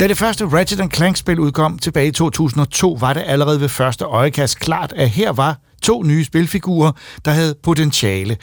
[0.00, 4.58] Da det første Ratchet Clank-spil udkom tilbage i 2002, var det allerede ved første øjekast
[4.58, 6.92] klart, at her var to nye spilfigurer,
[7.24, 8.36] der havde potentiale.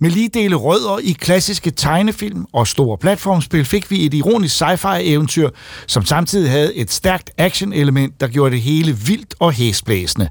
[0.00, 5.48] Med lige dele rødder i klassiske tegnefilm og store platformspil fik vi et ironisk sci-fi-eventyr,
[5.86, 10.28] som samtidig havde et stærkt action-element, der gjorde det hele vildt og hæsblæsende.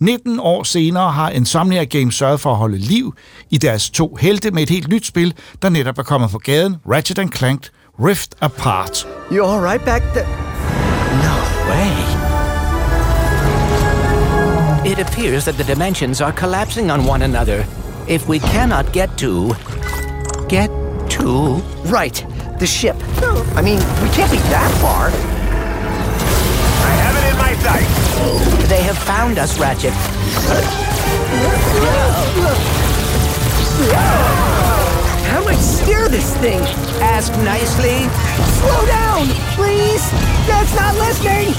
[0.00, 3.14] 19 år senere har Insomniac Games sørget for at holde liv
[3.50, 6.76] i deres to helte med et helt nyt spil, der netop er kommet på gaden,
[6.90, 7.68] Ratchet Clank
[8.00, 9.06] Rift Apart.
[9.32, 10.28] You all right back there?
[11.24, 11.36] No
[11.70, 11.92] way.
[14.92, 17.87] It appears that the dimensions are collapsing on one another.
[18.08, 19.54] If we cannot get to...
[20.48, 20.70] Get
[21.10, 21.56] to...
[21.84, 22.24] Right.
[22.58, 22.96] The ship.
[23.54, 25.08] I mean, we can't be that far.
[26.88, 28.68] I have it in my sight.
[28.68, 29.92] They have found us, Ratchet.
[35.28, 36.60] How do I steer this thing?
[37.02, 38.08] Ask nicely.
[38.58, 40.04] Slow down, please.
[40.48, 41.54] That's not listening.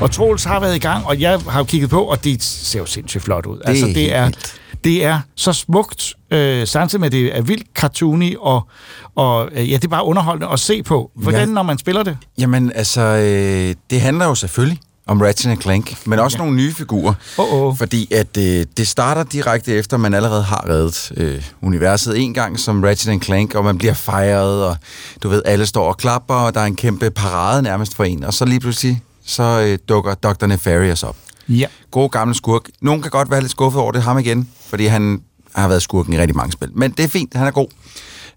[0.00, 2.78] Og Troels har været i gang, og jeg har jo kigget på, og det ser
[2.78, 3.58] jo sindssygt flot ud.
[3.64, 4.54] er altså, helt det er, vildt.
[4.84, 8.68] Det er så smukt, øh, samtidig med, at det er vildt cartoony, og,
[9.14, 11.10] og øh, ja, det er bare underholdende at se på.
[11.14, 11.54] Hvordan, Ja.
[11.54, 12.16] når man spiller det?
[12.38, 16.44] Jamen, altså, øh, det handler jo selvfølgelig om Ratchet Clank, men også ja.
[16.44, 17.14] nogle nye figurer.
[17.38, 17.76] Oh, oh.
[17.76, 22.60] Fordi at øh, det starter direkte efter, man allerede har reddet øh, universet en gang
[22.60, 24.76] som Ratchet Clank, og man bliver fejret, og
[25.22, 28.24] du ved, alle står og klapper, og der er en kæmpe parade nærmest for en,
[28.24, 30.46] og så lige pludselig, så øh, dukker Dr.
[30.46, 31.16] Nefarious op.
[31.48, 31.66] Ja.
[31.90, 32.62] God gammel skurk.
[32.80, 35.22] Nogen kan godt være lidt skuffet over det, ham igen, fordi han
[35.54, 36.70] har været skurken i rigtig mange spil.
[36.74, 37.68] Men det er fint, han er god.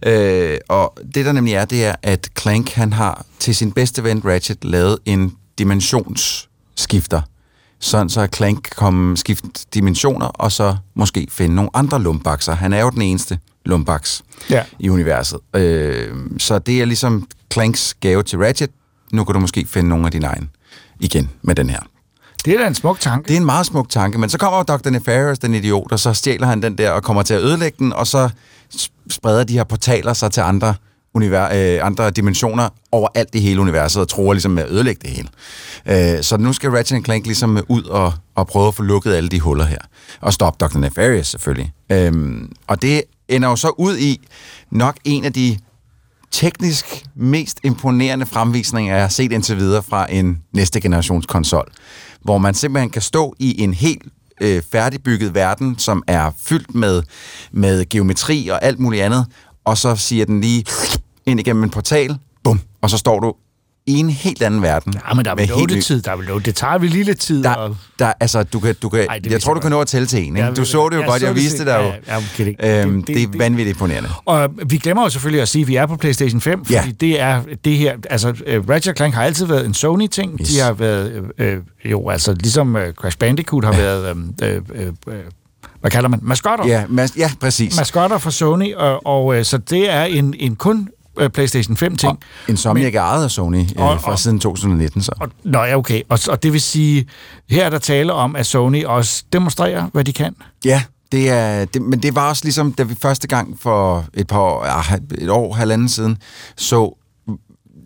[0.05, 4.03] Øh, og det der nemlig er, det er, at Clank han har til sin bedste
[4.03, 7.21] ven Ratchet lavet en dimensionsskifter.
[7.79, 12.55] Sådan så Clank kan komme skifte dimensioner, og så måske finde nogle andre lumbakser.
[12.55, 14.63] Han er jo den eneste lumbaks Ja.
[14.79, 15.39] i universet.
[15.55, 18.69] Øh, så det er ligesom Clanks gave til Ratchet.
[19.11, 20.47] Nu kan du måske finde nogle af dine egne
[20.99, 21.79] igen med den her.
[22.45, 23.27] Det er da en smuk tanke.
[23.27, 24.89] Det er en meget smuk tanke, men så kommer Dr.
[24.89, 27.93] Nefarious, den idiot, og så stjæler han den der og kommer til at ødelægge den,
[27.93, 28.29] og så
[29.09, 30.75] spreder de her portaler sig til andre,
[31.17, 35.09] univer- øh, andre dimensioner overalt i hele universet, og tror ligesom med at ødelægge det
[35.09, 35.29] hele.
[36.17, 39.29] Øh, så nu skal Ratchet Clank ligesom ud og, og prøve at få lukket alle
[39.29, 39.79] de huller her.
[40.21, 40.77] Og stoppe Dr.
[40.77, 41.71] Nefarious selvfølgelig.
[41.91, 44.27] Øh, og det ender jo så ud i
[44.71, 45.57] nok en af de
[46.31, 51.71] teknisk mest imponerende fremvisninger, jeg har set indtil videre fra en næste generations konsol,
[52.21, 54.03] hvor man simpelthen kan stå i en helt
[54.41, 57.03] øh, færdigbygget verden, som er fyldt med,
[57.51, 59.25] med geometri og alt muligt andet,
[59.65, 60.65] og så siger den lige
[61.25, 63.33] ind igennem en portal, bum, og så står du
[63.85, 64.93] i en helt anden verden.
[65.09, 66.01] Ja, men der er med vel ny- loadetid.
[66.01, 66.41] Der er vel load.
[66.41, 67.43] Det tager vel lige lidt tid.
[67.43, 67.77] der, og...
[67.99, 70.19] der, altså, du kan, du kan, Ej, jeg tror, du kan nå at tælle til
[70.19, 70.25] en.
[70.25, 70.47] Ikke?
[70.47, 72.13] Ja, du så det jo jeg godt, jeg det viste dig jo.
[72.13, 72.21] Ja,
[72.63, 74.09] ja, øhm, det- det, det- er vanvittigt imponerende.
[74.25, 76.83] Og vi glemmer jo selvfølgelig at sige, at vi er på PlayStation 5, fordi Ja.
[77.01, 80.41] det er det her, altså uh, Ratchet Clank har altid været en Sony-ting.
[80.41, 80.49] Yes.
[80.49, 83.79] De har været, øh, jo altså ligesom uh, Crash Bandicoot har ja.
[83.79, 85.13] været, øh, øh, øh,
[85.81, 86.67] hvad kalder man, maskotter.
[86.67, 87.77] Ja, mas- ja præcis.
[87.77, 90.87] Maskotter fra Sony, og, og øh, så det er en, en kun
[91.19, 92.19] øh, PlayStation 5-ting.
[92.47, 95.11] Insomniac er ejet af Sony øh, Og- fra og- siden 2019, så.
[95.19, 96.01] Og, nå ja, okay.
[96.09, 97.05] Og, og det vil sige,
[97.49, 100.35] her er der tale om, at Sony også demonstrerer, hvad de kan.
[100.65, 104.27] Ja, det er, det, men det var også ligesom, da vi første gang for et
[104.27, 106.17] par år, ah, et år, halvanden siden,
[106.57, 106.97] så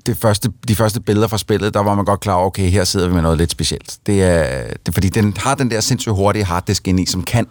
[0.05, 2.83] det første, de første billeder fra spillet, der var man godt klar over, okay, her
[2.83, 3.97] sidder vi med noget lidt specielt.
[4.05, 7.47] Det er, det fordi, den har den der sindssygt hurtige harddisk ind i, som kan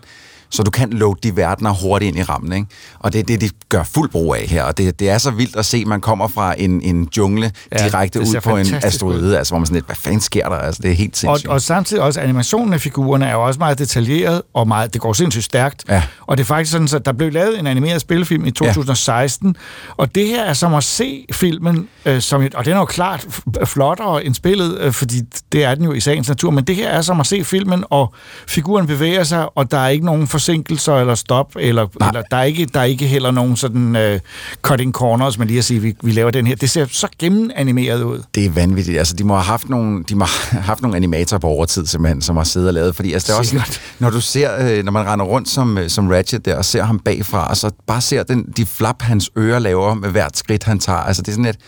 [0.55, 2.52] så du kan load de verdener hurtigt ind i rammen.
[2.52, 2.66] Ikke?
[2.98, 4.62] Og det er det, de gør fuld brug af her.
[4.62, 7.52] Og det, det er så vildt at se, at man kommer fra en, en jungle
[7.72, 10.57] Ja, direkte ud på en asteroide, altså, hvor man sådan lidt, hvad fanden sker der?
[10.57, 11.50] Altså, det er helt Og, sindssygt.
[11.50, 15.12] og samtidig også animationen af figurerne er jo også meget detaljeret, og meget, det går
[15.12, 15.84] sindssygt stærkt.
[15.88, 16.02] Ja.
[16.26, 19.62] Og det er faktisk sådan, at der blev lavet en animeret spillefilm i 2016, ja.
[19.96, 22.84] og det her er som at se filmen, øh, som et, og den er jo
[22.84, 23.26] klart
[23.64, 25.20] flottere end spillet, øh, fordi
[25.52, 27.84] det er den jo i sagens natur, men det her er som at se filmen,
[27.90, 28.14] og
[28.48, 32.42] figuren bevæger sig, og der er ikke nogen forsinkelser eller stop, eller, eller der, er
[32.42, 34.20] ikke, der er ikke heller nogen sådan øh,
[34.62, 36.57] cutting corners, man lige at sige, vi, vi laver den her.
[36.57, 38.22] Det ser så gennemanimeret ud.
[38.34, 38.99] Det er vanvittigt.
[38.99, 42.22] Altså, de må have haft nogle, de må have haft nogle animatorer på overtid, simpelthen,
[42.22, 42.97] som har siddet og lavet.
[42.97, 43.80] Fordi altså, det er også, Sikkert.
[43.99, 46.82] når du ser, øh, når man render rundt som, øh, som Ratchet der, og ser
[46.82, 50.64] ham bagfra, og så bare ser den, de flap, hans ører laver med hvert skridt,
[50.64, 50.99] han tager.
[50.99, 51.59] Altså, det er sådan et,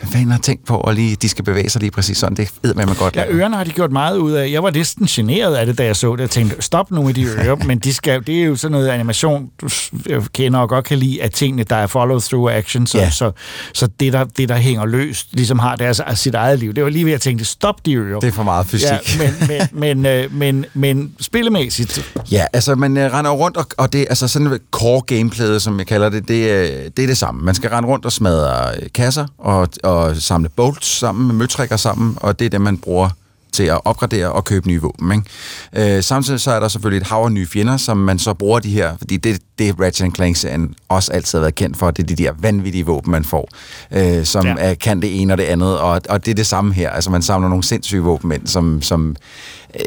[0.00, 2.36] hvad fanden har tænkt på, at lige, de skal bevæge sig lige præcis sådan.
[2.36, 3.16] Det ved man godt.
[3.16, 4.50] Ja, ørerne har de gjort meget ud af.
[4.50, 6.20] Jeg var næsten generet af det, da jeg så det.
[6.20, 7.56] Jeg tænkte, stop nu med de ører.
[7.66, 9.68] Men de skal, det er jo sådan noget animation, du
[10.06, 13.10] jeg kender og godt kan lide, at tingene, der er follow-through action, så, Ja.
[13.10, 13.32] så,
[13.74, 16.72] så det, der, det, der hænger løst, ligesom har deres, sit eget liv.
[16.74, 18.20] Det var lige ved at tænke, stop de ører.
[18.20, 18.88] Det er for meget fysik.
[18.88, 19.68] Ja, men, men,
[20.04, 24.28] men, øh, men, men spillemæssigt, Ja, altså man øh, render rundt, og, og det altså
[24.28, 27.42] sådan core gameplayet, som jeg kalder det, det, øh, det er det samme.
[27.44, 31.76] Man skal rende rundt og smadre øh, kasser og, at samle bolts sammen med møtrikker
[31.76, 33.10] sammen, og det er det, man bruger
[33.52, 35.12] til at opgradere og købe nye våben.
[35.12, 35.96] Ikke?
[35.96, 38.58] Øh, samtidig så er der selvfølgelig et hav af nye fjender, som man så bruger
[38.58, 42.16] de her, fordi det, det Ratchet Clank-serien også altid har været kendt for, det er
[42.16, 43.48] de der vanvittige våben, man får,
[43.90, 44.54] øh, som ja.
[44.58, 46.90] er, kan det ene og det andet, og, og det er det samme her.
[46.90, 49.16] Altså, man samler nogle sindssyge våben ind, som, som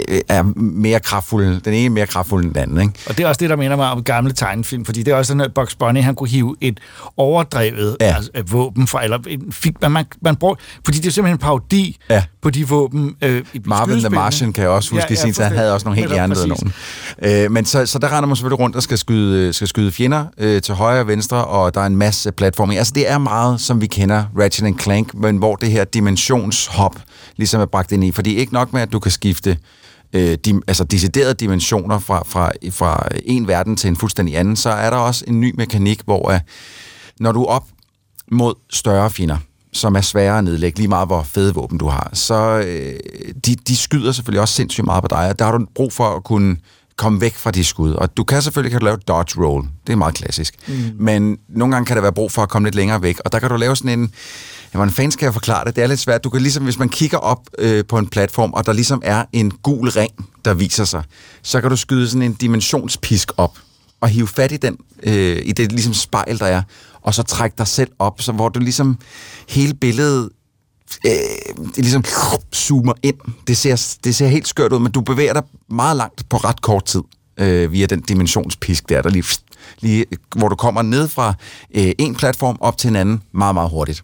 [0.09, 1.61] øh, er mere kraftfulde.
[1.65, 2.93] Den ene er mere kraftfuld end den anden, ikke?
[3.09, 5.27] Og det er også det, der minder mig om gamle tegnefilm, fordi det er også
[5.27, 6.79] sådan, at Bugs Bunny, han kunne hive et
[7.17, 8.15] overdrevet ja.
[8.15, 10.55] altså, våben fra, eller en, man, man, man bruger,
[10.85, 12.23] fordi det er simpelthen en parodi ja.
[12.41, 15.43] på de våben øh, i Marvin the Martian kan jeg også huske ja, ja, sin
[15.43, 16.73] han havde også nogle helt hjernede nogen.
[17.21, 20.25] Øh, men så, så der render man selvfølgelig rundt og skal skyde, skal skyde fjender
[20.37, 22.77] øh, til højre og venstre, og der er en masse platforming.
[22.77, 26.95] Altså det er meget, som vi kender Ratchet Clank, men hvor det her dimensionshop
[27.35, 28.11] ligesom er bragt ind i.
[28.11, 29.57] Fordi ikke nok med, at du kan skifte
[30.13, 34.69] øh, dim, altså deciderede dimensioner fra, fra, fra en verden til en fuldstændig anden, så
[34.69, 36.41] er der også en ny mekanik, hvor at
[37.19, 37.65] når du er op
[38.31, 39.37] mod større fjender,
[39.73, 42.99] som er svære at nedlægge, lige meget hvor fede våben du har, så øh,
[43.45, 46.15] de, de skyder selvfølgelig også sindssygt meget på dig, og der har du brug for
[46.15, 46.57] at kunne
[46.97, 47.91] komme væk fra de skud.
[47.91, 49.67] Og du kan selvfølgelig kan du lave dodge roll.
[49.87, 50.55] Det er meget klassisk.
[50.67, 50.73] Mm.
[50.99, 53.19] Men nogle gange kan der være brug for at komme lidt længere væk.
[53.25, 54.11] Og der kan du lave sådan en...
[54.73, 55.75] Ja, hvordan fanden skal jeg forklare det?
[55.75, 56.23] Det er lidt svært.
[56.23, 59.25] Du kan ligesom, hvis man kigger op øh, på en platform, og der ligesom er
[59.33, 60.11] en gul ring,
[60.45, 61.03] der viser sig,
[61.41, 63.57] så kan du skyde sådan en dimensionspisk op
[64.01, 66.61] og hive fat i den, øh, i det ligesom spejl, der er,
[67.01, 68.97] og så trække dig selv op, så hvor du ligesom
[69.49, 70.29] hele billedet
[71.05, 71.11] øh,
[71.65, 72.03] det ligesom
[72.55, 73.15] zoomer ind.
[73.47, 76.61] Det ser, det ser helt skørt ud, men du bevæger dig meget langt på ret
[76.61, 77.01] kort tid
[77.37, 79.23] øh, via den dimensionspisk der, der lige,
[79.79, 81.33] lige, hvor du kommer ned fra
[81.75, 84.01] øh, en platform op til en anden meget, meget hurtigt.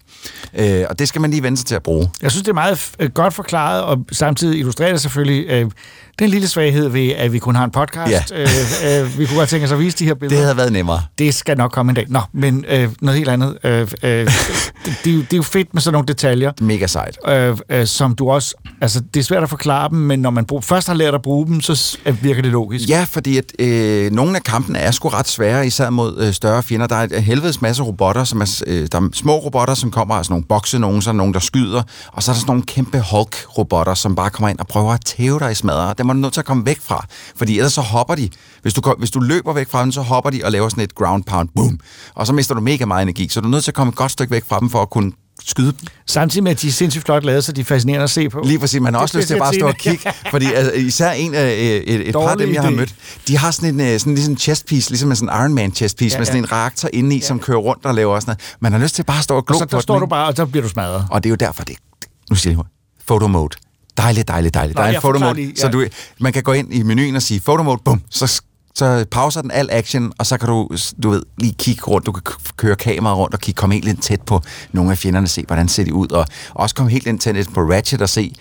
[0.54, 2.10] Øh, og det skal man lige vende sig til at bruge.
[2.22, 5.72] Jeg synes, det er meget øh, godt forklaret, og samtidig illustrerer det selvfølgelig øh,
[6.20, 8.32] den lille svaghed ved, at vi kun har en podcast.
[8.32, 8.42] Ja.
[8.42, 10.36] øh, øh, vi kunne godt tænke os at vise de her billeder.
[10.36, 11.02] Det havde været nemmere.
[11.18, 12.06] Det skal nok komme en dag.
[12.10, 13.58] Nå, men øh, noget helt andet.
[13.64, 13.88] Øh, øh,
[14.86, 16.52] det, det, er jo, det er jo fedt med sådan nogle detaljer.
[16.62, 17.18] Mega sejt.
[17.28, 18.56] Øh, øh, som du også...
[18.82, 21.22] Altså, det er svært at forklare dem, men når man brug, først har lært at
[21.22, 22.90] bruge dem, så virker det logisk.
[22.90, 26.64] Ja, fordi at, øh, nogle af kampene er sgu ret svære, især mod øh, større
[26.64, 26.88] fjender.
[26.88, 30.16] Der er et helvedes masse robotter, som er, øh, der er små robotter, som kommer,
[30.16, 33.00] altså nogle bokse, nogen, så nogen, der skyder, og så er der sådan nogle kæmpe
[33.12, 35.94] Hulk-robotter, som bare kommer ind og prøver at tæve dig i smadre.
[36.04, 38.30] Det må du nødt til at komme væk fra, fordi ellers så hopper de.
[38.62, 40.96] Hvis du, hvis du løber væk fra dem, så hopper de og laver sådan et
[40.96, 41.80] ground pound, boom,
[42.16, 43.96] og så mister du mega meget energi, så du er nødt til at komme et
[43.96, 45.12] godt stykke væk fra dem for at kunne
[45.46, 45.88] skyde dem.
[46.08, 48.42] Samtidig med, at de er sindssygt flot lavet, så de er fascinerende at se på.
[48.46, 48.82] Lige præcis.
[48.82, 51.42] Man har også lyst til at bare stå og kigge, fordi altså, især en, øh,
[51.42, 52.96] et, et par af dem, jeg har mødt,
[53.28, 55.76] de har sådan en øh, sådan, ligesom en chest piece, ligesom en sådan Iron Man
[55.76, 57.26] chest piece, ja, med sådan en reaktor inde i, ja.
[57.26, 58.56] som kører rundt og laver sådan noget.
[58.60, 60.06] Man har lyst til at bare stå og glo og så, på der står du
[60.06, 61.06] bare, og så bliver du smadret.
[61.12, 61.76] Og det er jo derfor, det,
[62.30, 62.64] nu siger jeg
[63.08, 63.58] photo mode.
[63.98, 64.78] Dejligt, dejligt, dejligt.
[64.78, 65.62] Der er en photo mode, lige, ja.
[65.62, 65.86] så du,
[66.20, 68.42] man kan gå ind i menuen og sige photo mode, bum, så
[68.76, 70.70] så pauser den al action, og så kan du,
[71.04, 72.24] du ved, lige kigge rundt, du kan
[72.58, 74.42] køre kameraet rundt og kigge, komme helt ind tæt på
[74.72, 77.62] nogle af fjenderne, se hvordan ser de ud, og også komme helt ind tæt på
[77.62, 78.36] Ratchet og se,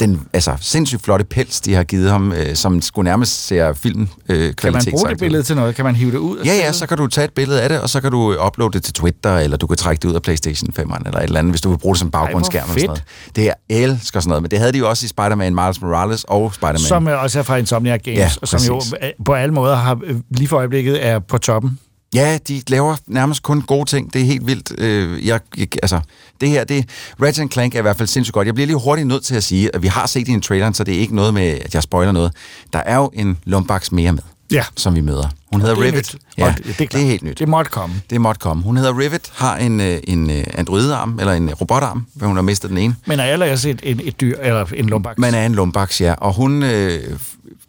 [0.00, 4.08] den altså, sindssygt flotte pels, de har givet ham, øh, som skulle nærmest se film
[4.28, 5.74] øh, Kan man bruge det billede til noget?
[5.74, 6.38] Kan man hive det ud?
[6.44, 8.72] Ja, ja, så kan du tage et billede af det, og så kan du uploade
[8.72, 11.38] det til Twitter, eller du kan trække det ud af PlayStation 5 eller et eller
[11.38, 12.68] andet, hvis du vil bruge det som baggrundsskærm.
[12.68, 13.04] Ej, eller sådan noget.
[13.36, 16.24] Det er elsker sådan noget, men det havde de jo også i Spider-Man Miles Morales
[16.24, 16.78] og Spider-Man.
[16.78, 20.16] Som også er fra Insomniac Games, ja, som jo øh, på alle måder har, øh,
[20.30, 21.78] lige for øjeblikket er på toppen.
[22.14, 24.12] Ja, de laver nærmest kun gode ting.
[24.12, 24.80] Det er helt vildt.
[24.80, 26.00] Øh, jeg, jeg, altså,
[26.40, 26.88] det her, det,
[27.22, 28.46] Ratchet Clank er i hvert fald sindssygt godt.
[28.46, 30.72] Jeg bliver lige hurtigt nødt til at sige, at vi har set i en trailer,
[30.72, 32.32] så det er ikke noget med, at jeg spoiler noget.
[32.72, 34.64] Der er jo en Lombax mere med, ja.
[34.76, 35.28] som vi møder.
[35.52, 36.16] Hun hedder Rivet.
[36.38, 37.38] Ja, det, er det er helt nyt.
[37.38, 38.02] Det måtte komme.
[38.10, 38.62] Det måtte komme.
[38.62, 42.42] Hun hedder Rivet, har en, øh, en øh, androidarm, eller en robotarm, hvor hun har
[42.42, 42.96] mistet den ene.
[43.06, 45.18] Men er ellers et, et, et dyr, eller en Lombax?
[45.18, 46.12] Man er en Lombax, ja.
[46.12, 46.62] Og hun...
[46.62, 47.18] Øh,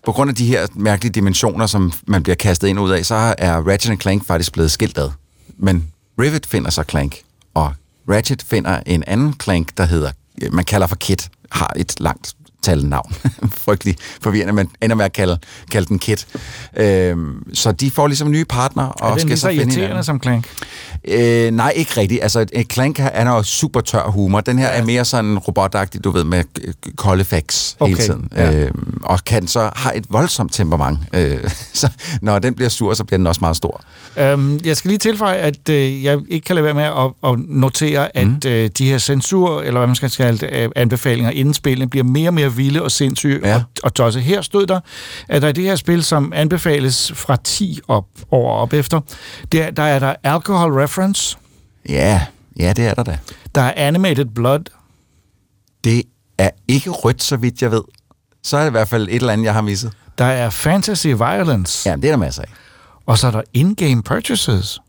[0.09, 3.35] på grund af de her mærkelige dimensioner, som man bliver kastet ind ud af, så
[3.37, 5.09] er Ratchet Clank faktisk blevet skilt ad.
[5.57, 5.87] Men
[6.19, 7.21] Rivet finder så Clank,
[7.53, 7.73] og
[8.09, 10.11] Ratchet finder en anden Clank, der hedder,
[10.51, 12.35] man kalder for Kit, har et langt
[12.67, 13.13] navn.
[13.65, 15.37] Frygtelig forvirrende, men ender med at kalde,
[15.71, 16.27] kalde den Kit.
[16.77, 20.03] Øhm, så de får ligesom nye partner og er skal så finde hinanden.
[20.03, 20.45] som Clank?
[21.05, 22.23] Øh, nej, ikke rigtigt.
[22.23, 24.41] Altså, Clank er noget super tør humor.
[24.41, 24.77] Den her ja.
[24.79, 26.43] er mere sådan robotagtig, du ved, med
[26.95, 27.91] kolde facts okay.
[27.91, 28.29] hele tiden.
[28.35, 28.53] Ja.
[28.53, 30.99] Øhm, og kan så har et voldsomt temperament.
[31.13, 31.37] Øh,
[31.73, 31.89] så
[32.21, 33.81] når den bliver sur, så bliver den også meget stor.
[34.17, 37.39] Øhm, jeg skal lige tilføje, at øh, jeg ikke kan lade være med at, at
[37.47, 38.39] notere, at mm.
[38.45, 42.03] øh, de her censur, eller hvad man skal kalde det, øh, anbefalinger inden spillet, bliver
[42.03, 43.55] mere og mere vilde og sindssyge ja.
[43.55, 44.19] og, og tosse.
[44.19, 44.79] Her stod der,
[45.27, 49.01] at der er det her spil, som anbefales fra 10 op, over op efter,
[49.51, 51.37] der, der er der alcohol reference.
[51.89, 52.21] Ja,
[52.59, 53.17] ja, det er der da.
[53.55, 54.59] Der er animated blood.
[55.83, 56.03] Det
[56.37, 57.81] er ikke rødt, så vidt jeg ved.
[58.43, 59.91] Så er det i hvert fald et eller andet, jeg har misset.
[60.17, 61.89] Der er fantasy violence.
[61.89, 62.49] Ja, det er der masser af.
[63.05, 64.79] Og så er der in-game purchases.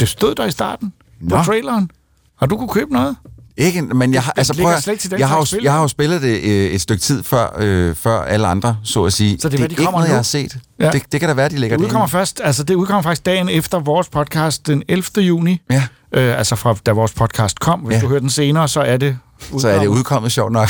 [0.00, 1.36] Det stod der i starten Nå.
[1.36, 1.90] på traileren.
[2.36, 3.16] Har du kunne købe noget?
[3.60, 5.58] Ikke, men jeg har, Det altså, prøv, at- slet ikke til den jeg, har jo,
[5.62, 9.04] jeg har jo spillet det øh, et stykke tid før, øh, før alle andre, så
[9.04, 9.38] at sige.
[9.40, 10.12] Så det er, det er de ikke kommer noget, nu?
[10.12, 10.58] jeg har set.
[10.80, 10.90] Ja.
[10.90, 12.10] Det, det kan da være, de lægger Det det udkommer ind.
[12.10, 15.04] først, altså det udkommer faktisk dagen efter vores podcast, den 11.
[15.26, 15.60] juni.
[15.70, 15.82] Ja.
[16.14, 17.80] Øh, altså fra da vores podcast kom.
[17.80, 18.00] Hvis Ja.
[18.00, 19.18] du hører den senere, så er det
[19.58, 20.68] Så er det udkommet sjovt nok.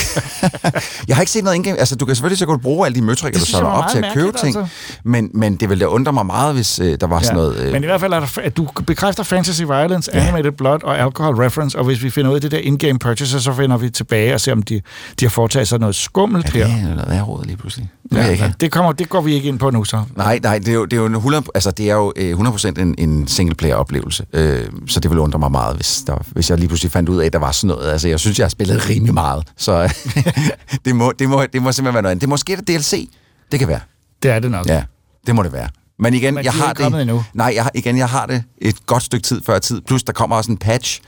[1.08, 1.78] jeg har ikke set noget indgame.
[1.78, 4.14] Altså, du kan selvfølgelig så godt bruge alle de møtrikker, du var op til at
[4.14, 4.56] købe ting.
[4.56, 4.72] altså.
[5.04, 7.56] Men, men det ville da undre mig meget, hvis øh, der var sådan noget...
[7.56, 10.20] Øh, Men i hvert fald er der, at du bekræfter Fantasy Violence, ja.
[10.20, 13.38] Animated Blood og Alcohol Reference, og hvis vi finder ud af det der in-game purchaser,
[13.38, 14.80] så finder vi tilbage og ser, om de,
[15.20, 16.66] de har foretaget sig noget skummelt er her.
[16.66, 17.88] det noget værråd lige pludselig?
[18.10, 18.44] Det Ja, ikke.
[18.44, 20.02] ja, det, kommer, det går vi ikke ind på nu så.
[20.16, 22.38] Nej, nej, det er jo, det er jo, en 100, altså, det er jo øh,
[22.38, 24.24] 100% en, en single-player-oplevelse.
[24.32, 27.20] Øh, så det ville undre mig meget, hvis, der, hvis jeg lige pludselig fandt ud
[27.20, 27.90] af, at der var sådan noget.
[27.92, 29.46] Altså, jeg synes, jeg har spillet rimelig meget.
[29.56, 29.94] Så
[30.84, 32.20] det, må, det, må, det må simpelthen være noget andet.
[32.20, 33.10] Det er måske et DLC.
[33.52, 33.80] Det kan være.
[34.22, 34.66] Det er det nok.
[34.66, 34.82] Ja,
[35.26, 35.68] det må det være.
[35.98, 37.00] Men igen, Men jeg har det...
[37.00, 37.24] endnu.
[37.34, 39.80] Nej, jeg igen, jeg har det et godt stykke tid før tid.
[39.80, 41.00] Plus, der kommer også en patch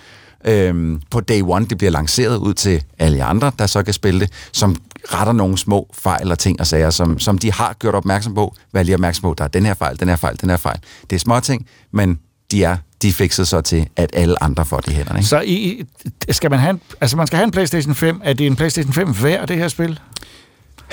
[0.45, 1.67] øhm, på day one.
[1.67, 5.59] Det bliver lanceret ud til alle andre, der så kan spille det, som retter nogle
[5.59, 8.55] små fejl og ting og sager, som, som de har gjort opmærksom på.
[8.73, 10.79] Vær lige opmærksom på, der er den her fejl, den her fejl, den her fejl.
[11.11, 12.19] Det er små ting, men
[12.51, 15.17] de er de fikset så til, at alle andre får de hænder.
[15.17, 15.29] Ikke?
[15.29, 15.85] Så i, i-
[16.33, 18.21] skal man have en, altså man skal have en PlayStation 5.
[18.25, 20.01] Er det en PlayStation 5 værd, det her spil?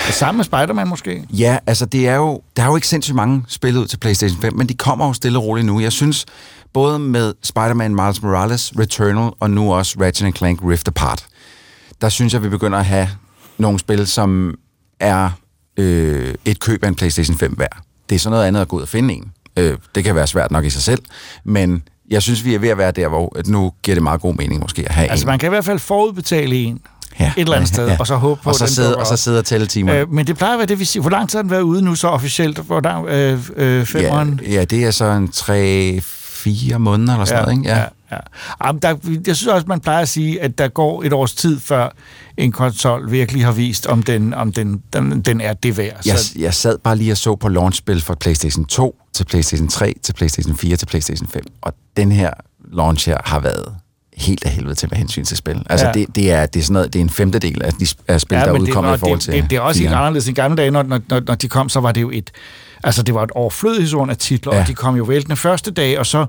[0.07, 1.23] Det samme med Spider-Man måske?
[1.29, 4.41] Ja, altså det er jo, der er jo ikke sindssygt mange spil ud til PlayStation
[4.41, 5.79] 5, men de kommer jo stille og roligt nu.
[5.79, 6.25] Jeg synes,
[6.73, 11.25] både med Spider-Man Miles Morales, Returnal og nu også Ratchet Clank Rift Apart,
[12.01, 13.09] der synes jeg, vi begynder at have
[13.57, 14.55] nogle spil, som
[14.99, 15.29] er
[15.77, 17.77] øh, et køb af en PlayStation 5 værd.
[18.09, 19.31] Det er så noget andet at gå ud og finde en.
[19.57, 21.01] Øh, det kan være svært nok i sig selv,
[21.43, 24.21] men jeg synes, vi er ved at være der, hvor at nu giver det meget
[24.21, 25.27] god mening måske at have Altså en.
[25.27, 26.79] man kan i hvert fald forudbetale en
[27.19, 29.17] ja, et eller andet sted, og så håbe på, og så den sidde, og så
[29.17, 29.95] sidde og tælle timer.
[29.95, 31.01] Øh, men det plejer at være det, vi siger.
[31.01, 32.59] Hvor lang tid har den været ude nu så officielt?
[32.59, 37.57] Hvor lang, øh, øh, ja, ja, det er så en 3-4 måneder eller sådan noget,
[37.57, 37.69] ikke?
[37.69, 37.77] ja.
[37.77, 37.85] ja.
[38.65, 38.95] Jamen, der,
[39.27, 41.89] jeg synes også, man plejer at sige, at der går et års tid, før
[42.37, 46.01] en konsol virkelig har vist, om den, om den, den, den er det værd.
[46.05, 49.67] Jeg, Så, jeg sad bare lige og så på launchspil fra PlayStation 2 til PlayStation
[49.67, 52.31] 3 til PlayStation 4 til PlayStation 5, og den her
[52.71, 53.75] launch her har været
[54.17, 55.63] helt af helvede til med hensyn til spil.
[55.69, 55.91] Altså Ja.
[55.95, 55.99] ja.
[55.99, 58.35] det, det, er, det er sådan noget, det er en femtedel af de af spil,
[58.37, 60.27] ja, der er udkommet det, i forhold det, til det, det er også helt anderledes.
[60.27, 62.31] I gamle dage, når, når, når, når de kom, så var det jo et...
[62.83, 64.57] Altså, det var et overflødighedshorn af titler, ja.
[64.57, 64.63] Ja.
[64.63, 66.25] og de kom jo væltende første dag, og så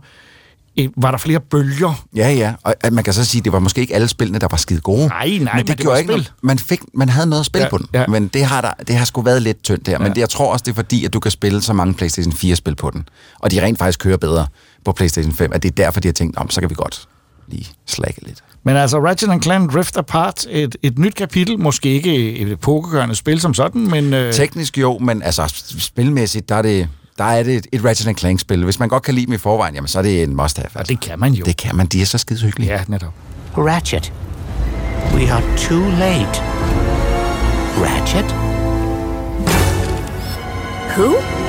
[0.96, 2.04] var der flere bølger.
[2.16, 4.38] Ja, ja, og at man kan så sige, at det var måske ikke alle spillene,
[4.38, 5.06] der var skide gode.
[5.06, 6.28] Nej, nej, men men det, det gjorde ikke spil.
[6.42, 8.06] Man, fik, man havde noget at spille Ja, på den, ja.
[8.06, 9.98] men det har, der, det har sgu været lidt tyndt der.
[9.98, 10.12] Men Ja.
[10.14, 12.74] det, jeg tror også, det er fordi, at du kan spille så mange PlayStation 4-spil
[12.74, 13.08] på den,
[13.38, 14.46] og de rent faktisk kører bedre
[14.84, 17.08] på PlayStation 5, at det er derfor, de har tænkt, om så kan vi godt
[17.48, 18.38] lige slække lidt.
[18.64, 23.40] Men altså, Ratchet Clank Rift Apart, et, et nyt kapitel, måske ikke et epokegørende spil
[23.40, 24.14] som sådan, men...
[24.14, 26.88] Øh, Teknisk jo, men altså spilmæssigt, der er det,
[27.20, 28.64] der er det et, et Ratchet Clank-spil.
[28.64, 30.68] Hvis man godt kan lide dem i forvejen, jamen, så er det en must-have.
[30.74, 31.44] og det kan man jo.
[31.44, 32.72] Det kan man, de er så skide hyggelige.
[32.72, 33.12] Ja, netop.
[33.56, 34.12] Ratchet.
[35.14, 36.42] We are too late.
[37.76, 38.34] Ratchet?
[40.96, 41.39] Who?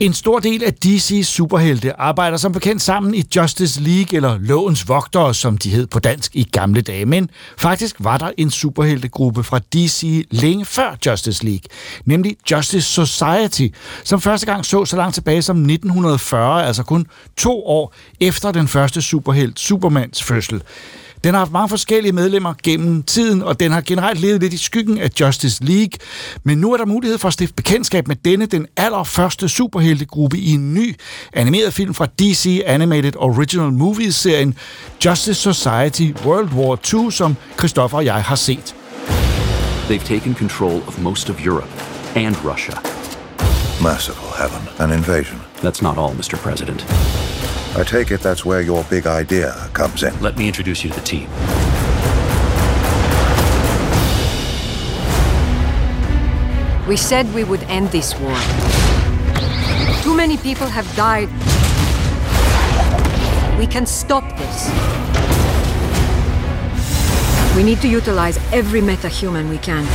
[0.00, 4.88] En stor del af DC's superhelte arbejder som bekendt sammen i Justice League, eller Lovens
[4.88, 7.06] Vogtere, som de hed på dansk i gamle dage.
[7.06, 11.62] Men faktisk var der en superheltegruppe fra DC længe før Justice League,
[12.04, 17.66] nemlig Justice Society, som første gang så så langt tilbage som 1940, altså kun to
[17.66, 20.62] år efter den første superhelt, Supermans fødsel.
[21.24, 24.56] Den har haft mange forskellige medlemmer gennem tiden, og den har generelt levet lidt i
[24.56, 25.92] skyggen af Justice League.
[26.44, 30.50] Men nu er der mulighed for at stifte bekendtskab med denne, den allerførste superheltegruppe i
[30.50, 30.96] en ny
[31.32, 34.54] animeret film fra DC Animated Original Movies-serien
[35.04, 38.74] Justice Society World War II, som Christoffer og jeg har set.
[39.88, 41.68] They've taken control of most of Europe
[42.14, 42.74] and Russia.
[43.82, 45.40] Merciful heaven, an invasion.
[45.62, 46.36] That's not all, Mr.
[46.36, 46.86] President.
[47.76, 50.20] I take it that's where your big idea comes in.
[50.20, 51.28] Let me introduce you to the team.
[56.88, 58.36] We said we would end this war.
[60.02, 61.28] Too many people have died.
[63.56, 64.68] We can stop this.
[67.54, 69.86] We need to utilize every metahuman we can.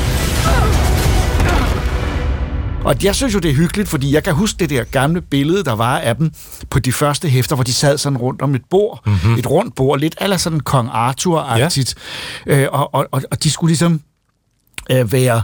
[2.85, 5.63] Og jeg synes jo, det er hyggeligt, fordi jeg kan huske det der gamle billede,
[5.63, 6.31] der var af dem
[6.69, 9.33] på de første hæfter, hvor de sad sådan rundt om et bord, mm-hmm.
[9.33, 11.93] et rundt bord, lidt eller sådan Kong Arthur-agtigt.
[12.45, 12.63] Ja.
[12.63, 14.01] Øh, og, og, og, og de skulle ligesom
[14.89, 15.41] øh, være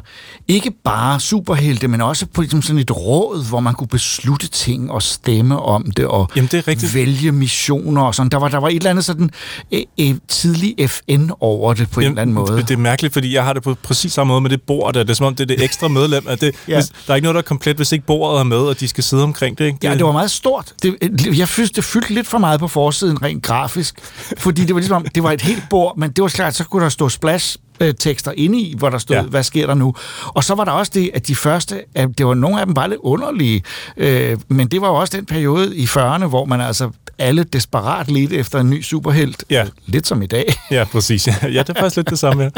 [0.47, 4.91] ikke bare superhelte, men også på ligesom sådan et råd, hvor man kunne beslutte ting
[4.91, 6.95] og stemme om det og Jamen, det er rigtigt.
[6.95, 8.29] vælge missioner og sådan.
[8.29, 9.29] Der var, der var et eller andet sådan
[9.71, 12.61] øh, øh, tidlig FN over det på Jamen, en eller anden måde.
[12.61, 15.03] Det er mærkeligt, fordi jeg har det på præcis samme måde med det bord der.
[15.03, 16.27] Det er som om, det er det ekstra medlem.
[16.27, 16.75] At det, ja.
[16.75, 18.87] hvis, der er ikke noget, der er komplet, hvis ikke bordet er med, og de
[18.87, 19.65] skal sidde omkring det.
[19.65, 19.77] Ikke?
[19.83, 20.73] Ja, det var meget stort.
[20.83, 20.95] Det,
[21.37, 23.95] jeg synes, det fyldte lidt for meget på forsiden, rent grafisk.
[24.37, 26.83] Fordi det var ligesom, det var et helt bord, men det var klart, så kunne
[26.83, 27.57] der stå splash
[27.99, 29.21] tekster inde i, hvor der stod, ja.
[29.21, 29.95] hvad sker der nu?
[30.27, 32.75] Og så var der også det, at de første, at det var nogle af dem
[32.75, 33.63] var lidt underlige,
[33.97, 38.11] øh, men det var jo også den periode i 40'erne, hvor man altså alle desperat
[38.11, 39.43] lidt efter en ny superhelt.
[39.49, 39.65] Ja.
[39.85, 40.53] Lidt som i dag.
[40.71, 41.27] Ja, præcis.
[41.27, 42.49] Ja, det er faktisk lidt det samme, ja.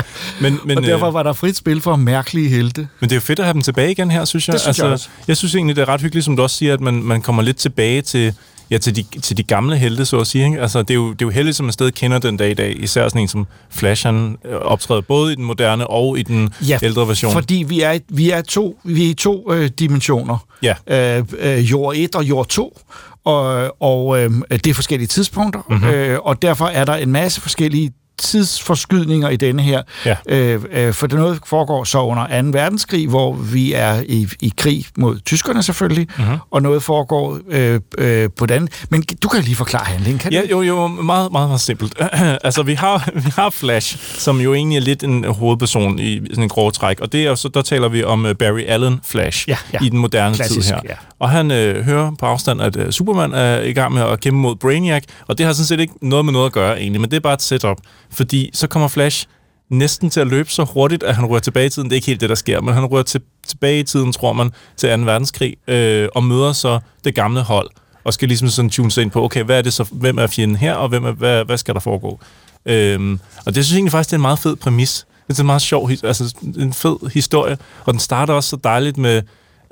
[0.42, 2.88] Men, men, og derfor var der frit spil for mærkelige helte.
[3.00, 4.54] Men det er jo fedt at have dem tilbage igen her, synes jeg.
[4.54, 5.10] Det synes altså, jeg også.
[5.28, 7.42] Jeg synes egentlig, det er ret hyggeligt, som du også siger, at man, man kommer
[7.42, 8.36] lidt tilbage til,
[8.72, 10.46] ja, til, de, til de gamle helte, så at sige.
[10.46, 10.62] Ikke?
[10.62, 12.54] Altså, det, er jo, det er jo heldigt, som man stadig kender den dag i
[12.54, 12.84] dag.
[12.84, 16.50] Især sådan en som Flash, han øh, optræder både i den moderne og i den
[16.68, 17.32] ja, ældre version.
[17.34, 20.46] fordi vi er, vi er, to, vi er i to øh, dimensioner.
[20.64, 21.18] Ja.
[21.18, 22.80] Øh, øh, jord 1 og jord 2
[23.26, 25.78] og, og øh, det er forskellige tidspunkter, Mhm.
[25.78, 25.94] mm-hmm.
[25.94, 27.92] øh, og derfor er der en masse forskellige
[28.24, 29.82] tidsforskydninger i denne her.
[30.06, 30.16] Ja.
[30.30, 32.48] Øh, øh, for det noget foregår så under 2.
[32.58, 36.26] verdenskrig, hvor vi er i, i krig mod tyskerne selvfølgelig, Mhm.
[36.52, 38.70] og noget foregår øh, øh, på den.
[38.90, 40.46] Men du kan lige forklare handlingen, kan Ja, du?
[40.52, 41.96] jo, jo, meget, meget, meget simpelt.
[42.44, 46.44] altså, vi har, vi har Flash, som jo egentlig er lidt en hovedperson i sådan
[46.44, 49.50] en grå træk, og det er så, der taler vi om øh, Barry Allen Flash
[49.50, 49.78] Ja, ja.
[49.82, 50.82] i den moderne Klassisk, tid her.
[50.90, 50.94] ja.
[51.20, 54.40] Og han øh, hører på afstand, at øh, Superman er i gang med at kæmpe
[54.40, 57.10] mod Brainiac, og det har sådan set ikke noget med noget at gøre egentlig, men
[57.12, 57.78] det er bare et setup,
[58.14, 59.28] fordi så kommer Flash
[59.70, 61.90] næsten til at løbe så hurtigt, at han rører tilbage i tiden.
[61.90, 64.34] Det er ikke helt det, der sker, men han rører til, tilbage i tiden, tror
[64.34, 65.06] man, til 2.
[65.06, 67.70] verdenskrig, øh, og møder så det gamle hold,
[68.04, 70.28] og skal ligesom sådan tune sig ind på, okay, hvad er det så, hvem er
[70.28, 72.20] fjenden her, og hvem er, hvad, hvad skal der foregå?
[72.66, 75.06] Øhm, og det synes jeg egentlig faktisk, det er en meget fed præmis.
[75.28, 78.98] Det er en meget sjov, altså en fed historie, og den starter også så dejligt
[78.98, 79.22] med,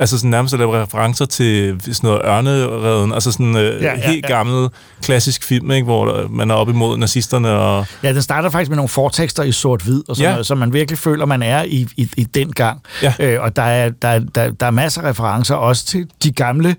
[0.01, 4.11] altså sådan nærmest at lave referencer til sådan noget ørneredden, altså sådan øh, Ja, ja,
[4.11, 4.35] helt ja.
[4.35, 4.69] gammel
[5.01, 7.85] klassisk film, ikke, hvor man er op imod nazisterne og...
[8.03, 10.31] Ja, den starter faktisk med nogle fortekster i sort-hvid, og sådan Ja.
[10.31, 12.81] noget, så man virkelig føler, man er i, i, i den gang.
[13.03, 13.13] Ja.
[13.19, 16.75] Øh, og der er, der, der, der er masser af referencer også til de gamle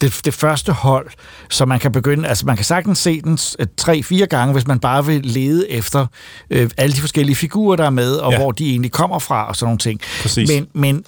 [0.00, 1.06] det, det første hold,
[1.50, 3.38] så man kan begynde, altså man kan sagtens se den
[3.76, 6.06] tre-fire gange, hvis man bare vil lede efter
[6.50, 8.38] øh, alle de forskellige figurer, der er med, og Ja.
[8.38, 10.00] hvor de egentlig kommer fra, og sådan nogle ting.
[10.22, 10.48] Præcis.
[10.48, 11.04] Men, men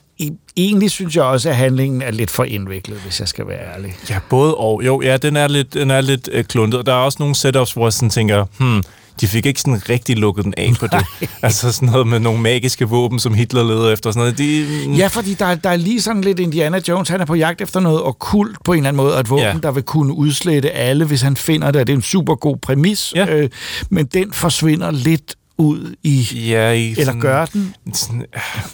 [0.57, 3.97] egentlig synes jeg også, at handlingen er lidt for indviklet, hvis jeg skal være ærlig.
[4.11, 4.83] Ja, både og.
[4.87, 6.87] Jo, ja, den er lidt, den er lidt øh, kluntet.
[6.87, 8.83] Der er også nogle setups, hvor jeg sådan tænker, hmm,
[9.21, 11.05] de fik ikke sådan rigtig lukket den af på det.
[11.43, 14.11] altså sådan noget med nogle magiske våben, som Hitler leder efter.
[14.11, 14.39] Sådan noget.
[14.39, 14.67] De,
[14.97, 17.81] Ja, fordi der, der er lige sådan lidt Indiana Jones, han er på jagt efter
[17.81, 19.55] noget okkult på en eller anden måde, og et våben, Ja.
[19.63, 23.13] der vil kunne udslette alle, hvis han finder det, det er en super god præmis,
[23.17, 23.27] Ja.
[23.35, 23.51] øh,
[23.91, 26.27] men den forsvinder lidt ud i...
[26.49, 27.75] Ja, i Eller sådan- gør den?
[27.93, 28.25] Sådan,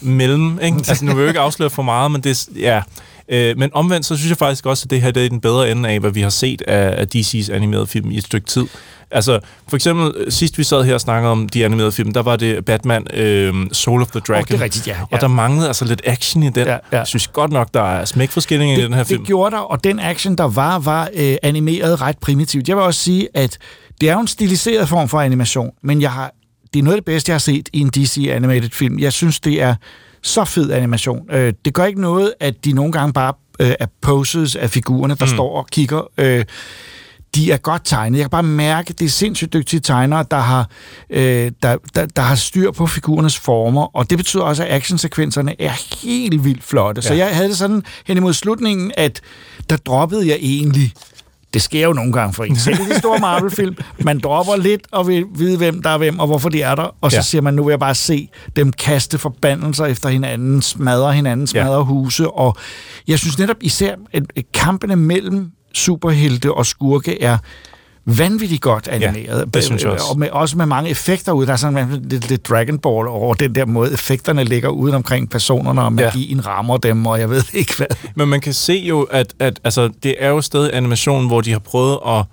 [0.01, 0.77] mellem, ikke?
[0.77, 2.81] Altså, nu vil jeg ikke afsløre for meget, men det Ja.
[3.29, 5.71] Øh, men omvendt, så synes jeg faktisk også, at det her det er den bedre
[5.71, 8.65] ende af, hvad vi har set af, af DC's animerede film i et stykke tid.
[9.11, 12.35] Altså, for eksempel, sidst vi sad her og snakkede om de animerede film, der var
[12.35, 14.45] det Batman øh, Soul of the Dragon.
[14.47, 15.03] det er rigtigt, ja, ja.
[15.11, 16.67] Og der manglede altså lidt action i den.
[16.67, 16.77] Ja, ja.
[16.91, 19.19] Jeg synes godt nok, der er smækforskillinger i den her film.
[19.19, 22.67] det gjorde der, og den action, der var, var øh, animeret ret primitivt.
[22.69, 23.57] Jeg vil også sige, at
[24.01, 26.31] det er jo en stiliseret form for animation, men jeg har,
[26.75, 28.99] det er noget af det bedste, jeg har set i en DC animated film.
[28.99, 29.75] Jeg synes, det er
[30.23, 31.31] så fed animation.
[31.31, 35.15] Øh, det gør ikke noget, at de nogle gange bare øh, er poses af figurerne,
[35.15, 35.31] der mm.
[35.31, 36.07] står og kigger.
[36.17, 36.45] Øh,
[37.35, 38.17] de er godt tegnet.
[38.17, 40.69] Jeg kan bare mærke, at det er sindssygt dygtige tegnere, der har,
[41.09, 45.61] øh, der, der, der har styr på figurernes former, og det betyder også, at actionsekvenserne
[45.61, 47.01] er helt vildt flotte.
[47.03, 47.07] Ja.
[47.07, 49.21] Så jeg havde det sådan hen imod slutningen, at
[49.69, 50.93] der droppede jeg egentlig
[51.55, 52.55] det sker jo nogle gange for en.
[52.55, 53.75] Selv i de store Marvel-film.
[53.99, 56.95] Man dropper lidt og vil vide, hvem der er hvem, og hvorfor de er der.
[57.01, 57.19] Og så Ja.
[57.19, 57.23] ja.
[57.23, 61.63] siger man, nu vil jeg bare se dem kaste forbandelser efter hinanden, smadre hinanden, Ja.
[61.63, 62.29] smadre huse.
[62.31, 62.57] Og
[63.07, 67.37] jeg synes netop især, at kampene mellem superhelte og skurke er
[68.05, 69.53] vanvittigt godt animeret.
[69.53, 70.05] det synes jeg også.
[70.11, 71.45] Og med, også med mange effekter ud.
[71.45, 75.29] Der er sådan lidt, lidt Dragon Ball over den der måde, effekterne ligger uden omkring
[75.29, 76.05] personerne, og Ja.
[76.05, 77.87] magien rammer dem, og jeg ved ikke hvad.
[78.15, 81.51] Men man kan se jo, at, at altså, det er jo stadig animation, hvor de
[81.51, 82.23] har prøvet at,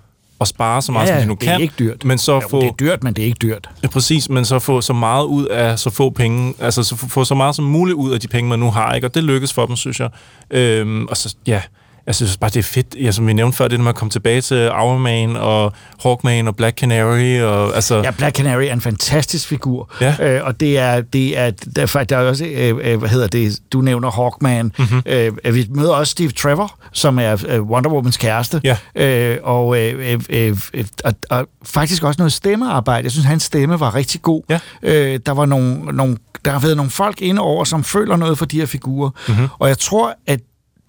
[0.41, 1.61] at spare så meget, Ja, som de nu det er kan.
[1.61, 2.03] ikke dyrt.
[2.05, 3.69] Men så Jo, få, det er dyrt, men det er ikke dyrt.
[3.83, 7.07] Ja, præcis, men så få så meget ud af så få penge, altså så få,
[7.07, 9.07] få så meget som muligt ud af de penge, man nu har, ikke?
[9.07, 10.09] Og det lykkes for dem, synes jeg.
[10.51, 11.61] Øhm, og så, ja,
[12.07, 12.95] jeg synes bare, det er fedt.
[13.01, 15.73] Ja, som vi nævnte før, det med at komme tilbage til Hourman og
[16.03, 17.41] Hawkman og Black Canary.
[17.41, 17.95] Og, altså...
[17.95, 19.89] Ja, Black Canary er en fantastisk figur.
[20.01, 20.15] Ja.
[20.19, 23.59] Øh, og det er, det er, der, der er også, øh, øh, hvad hedder det,
[23.73, 24.71] du nævner Hawkman.
[24.77, 25.01] Mm-hmm.
[25.05, 28.61] Øh, vi møder også Steve Trevor, som er øh, Wonder Womans kæreste.
[28.63, 28.77] Ja.
[28.95, 33.03] Øh, og, øh, øh, øh, og, og faktisk også noget stemmearbejde.
[33.03, 34.41] Jeg synes, hans stemme var rigtig god.
[34.49, 34.59] Ja.
[34.83, 38.37] Øh, der var nogle, nogle, der har været nogle folk inde over, som føler noget
[38.37, 39.09] for de her figurer.
[39.27, 39.47] Mhm.
[39.59, 40.39] Og jeg tror, at,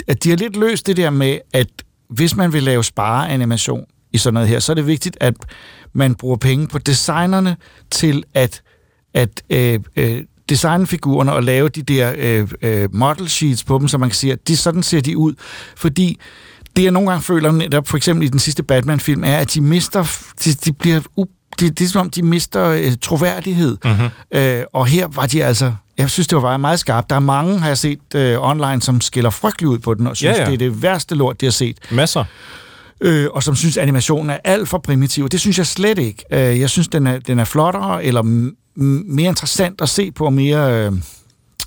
[0.09, 1.69] at de har lidt løst det der med, at
[2.11, 5.35] hvis man vil lave spareanimation i sådan noget her, så er det vigtigt, at
[5.93, 7.57] man bruger penge på designerne
[7.91, 8.63] til at,
[9.15, 13.89] at øh, øh, designe figurerne og lave de der øh, øh, model sheets på dem,
[13.89, 15.35] så man kan sige, at de, sådan ser de ud.
[15.77, 16.19] Fordi
[16.77, 19.61] det, jeg nogle gange føler, netop for eksempel i den sidste Batman-film, er, at de
[19.61, 21.25] mister, de, de bliver u,
[21.61, 23.77] det, det er som om, de mister øh, troværdighed.
[23.85, 24.39] Mhm.
[24.41, 25.73] Øh, og her var de altså...
[25.99, 27.11] Jeg synes, det var meget skarpt.
[27.11, 30.17] Der er mange, har jeg set øh, online, som skiller frygteligt ud på den, og
[30.17, 30.47] synes, Ja, ja.
[30.47, 31.79] det er det værste lort, de har set.
[31.91, 32.25] Masser.
[33.01, 35.29] Øh, og som synes, animationen er alt for primitiv.
[35.29, 36.25] Det synes jeg slet ikke.
[36.31, 38.23] Øh, jeg synes, den er, den er flottere, eller
[38.77, 40.93] mere interessant at se på, mere øh,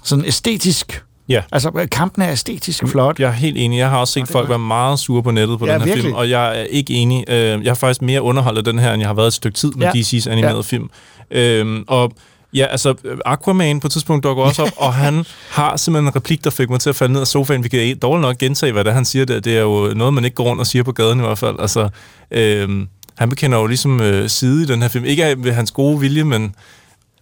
[0.03, 1.03] sådan æstetisk.
[1.29, 1.41] Ja.
[1.51, 3.19] Altså, øh, kampen er æstetisk flot.
[3.19, 3.77] Jeg er helt enig.
[3.77, 6.03] Jeg har også set folk være meget sure på nettet på Ja, den her virkelig.
[6.03, 7.23] film, og jeg er ikke enig.
[7.29, 9.55] Øh, Jeg har faktisk mere underholdt af den her, end jeg har været et stykke
[9.55, 9.99] tid med Ja.
[10.01, 10.61] DC's animerede Ja.
[10.61, 10.89] film.
[11.31, 12.11] Øhm, Og
[12.53, 12.93] ja, altså
[13.25, 16.69] Aquaman på et tidspunkt dukker også op, og han har simpelthen en replik, der fik
[16.69, 17.63] mig til at falde ned af sofaen.
[17.63, 19.39] Vi kan dårligt nok gentage, hvad det er, han siger der.
[19.39, 21.55] Det er jo noget, man ikke går rundt og siger på gaden i hvert fald.
[21.59, 21.89] Altså,
[22.31, 22.87] øhm,
[23.17, 25.05] han bekender jo ligesom øh, side i den her film.
[25.05, 26.55] Ikke af ved hans gode vilje, men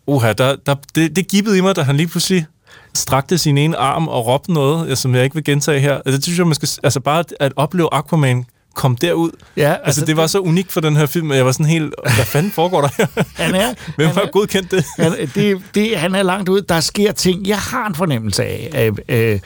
[0.07, 2.45] uha, der, der, det, det gibbede i mig, da han lige pludselig
[2.93, 5.93] strakte sin ene arm og råbte noget, øh, som jeg ikke vil gentage her.
[5.95, 6.69] Altså, det synes jeg, man skal...
[6.83, 8.45] Altså, bare at- at opleve Aquaman
[8.75, 9.29] kom derud.
[9.57, 11.65] Ja, altså, altså, det var så unikt for den her film, at jeg var sådan
[11.65, 11.93] helt...
[12.03, 13.07] Hvad fanden foregår der her?
[13.33, 14.85] Han er, Hvem han har er- godkendt det?
[14.99, 16.61] han, det, det, han er langt ud.
[16.61, 17.47] Der sker ting.
[17.47, 19.39] Jeg har en fornemmelse af, øh, øh,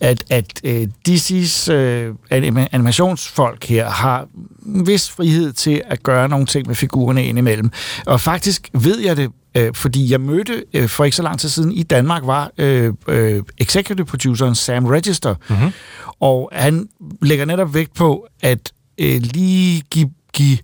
[0.00, 4.26] at, at øh, DC's øh, anima- animationsfolk her har
[4.66, 7.70] en vis frihed til at gøre nogle ting med figurerne indimellem.
[8.06, 11.48] Og faktisk ved jeg det, øh, fordi jeg mødte øh, for ikke så lang tid
[11.48, 15.34] siden i Danmark, var øh, øh, executive produceren Sam Register.
[15.48, 15.70] Mm-hmm.
[16.20, 16.88] Og han
[17.22, 20.58] lægger netop vægt på at øh, lige give, give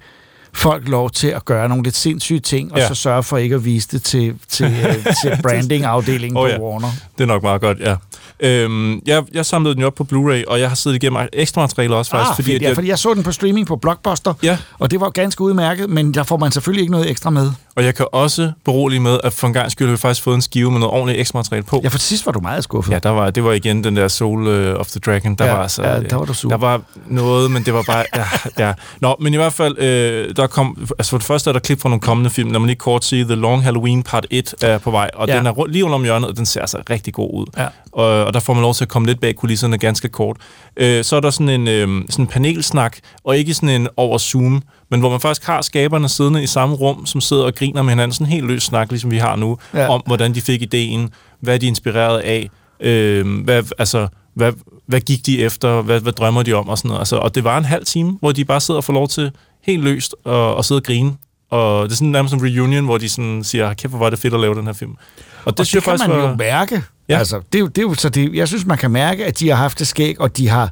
[0.53, 2.89] folk lov til at gøre nogle lidt sindssyge ting, og Ja.
[2.89, 6.57] så sørge for ikke at vise det til, til, øh, til branding-afdelingen oh, ja.
[6.59, 6.89] på Warner.
[7.19, 7.97] Det er nok meget godt, ja.
[8.43, 11.61] Øhm, jeg, jeg samlede den jo op på Blu-ray, og jeg har siddet igennem ekstra
[11.61, 12.31] materiale også faktisk.
[12.31, 14.59] Ah, fordi, fedt, ja, jeg, fordi jeg så den på streaming på Blockbuster, Ja.
[14.79, 17.53] og det var ganske udmærket, men der får man selvfølgelig ikke noget ekstra med.
[17.77, 20.35] Og jeg kan også berolige med, at for en gang skyld har vi faktisk fået
[20.35, 21.81] en skive med noget ordentligt ekstra materiale på.
[21.85, 22.93] Ja, for sidst var du meget skuffet.
[22.93, 25.35] Ja, der var, det var igen den der Soul uh, of the Dragon.
[25.35, 26.49] Der Ja, var altså, ja, der var du sur.
[26.51, 28.05] Der var noget, men det var bare...
[28.17, 28.25] Ja,
[28.69, 28.73] ja.
[29.01, 30.89] Nå, men i hvert fald, øh, der kom...
[30.99, 32.51] Altså for det første er der klip fra nogle kommende film.
[32.51, 35.39] Lad mig lige kort sige, The Long Halloween Part 1 er på vej, og Ja.
[35.39, 37.47] den er lige rundt om hjørnet, og den ser altså rigtig god ud.
[37.59, 37.67] Ja.
[37.93, 40.37] Og, og der får man lov til at komme lidt bag kulisserne ganske kort.
[40.77, 44.19] Øh, så er der sådan en øh, sådan en panelsnak, og ikke sådan en over
[44.19, 47.83] Zoom, men hvor man faktisk har skaberne siddende i samme rum, som sidder og griner
[47.83, 48.13] med hinanden.
[48.13, 49.89] Sådan en helt løs snak, ligesom vi har nu, Ja.
[49.89, 51.11] om hvordan de fik ideen,
[51.41, 54.53] hvad de er inspireret af, øh, hvad, altså, hvad,
[54.87, 57.01] hvad gik de efter, hvad, hvad drømmer de om og sådan noget.
[57.01, 59.31] Altså, og det var en halv time, hvor de bare sidder og får lov til
[59.67, 61.13] helt løst at, at sidde og grine.
[61.51, 64.19] Og det er sådan nærmest en reunion, hvor de sådan siger, kæft, hvor var det
[64.19, 64.91] fedt at lave den her film.
[64.91, 64.97] Og
[65.59, 66.83] det, og det kan man var- jo mærke.
[67.09, 67.19] Ja.
[67.19, 69.39] Altså, det, er jo- det er jo, så det, jeg synes, man kan mærke, at
[69.41, 70.71] de har haft det skæg, og de har,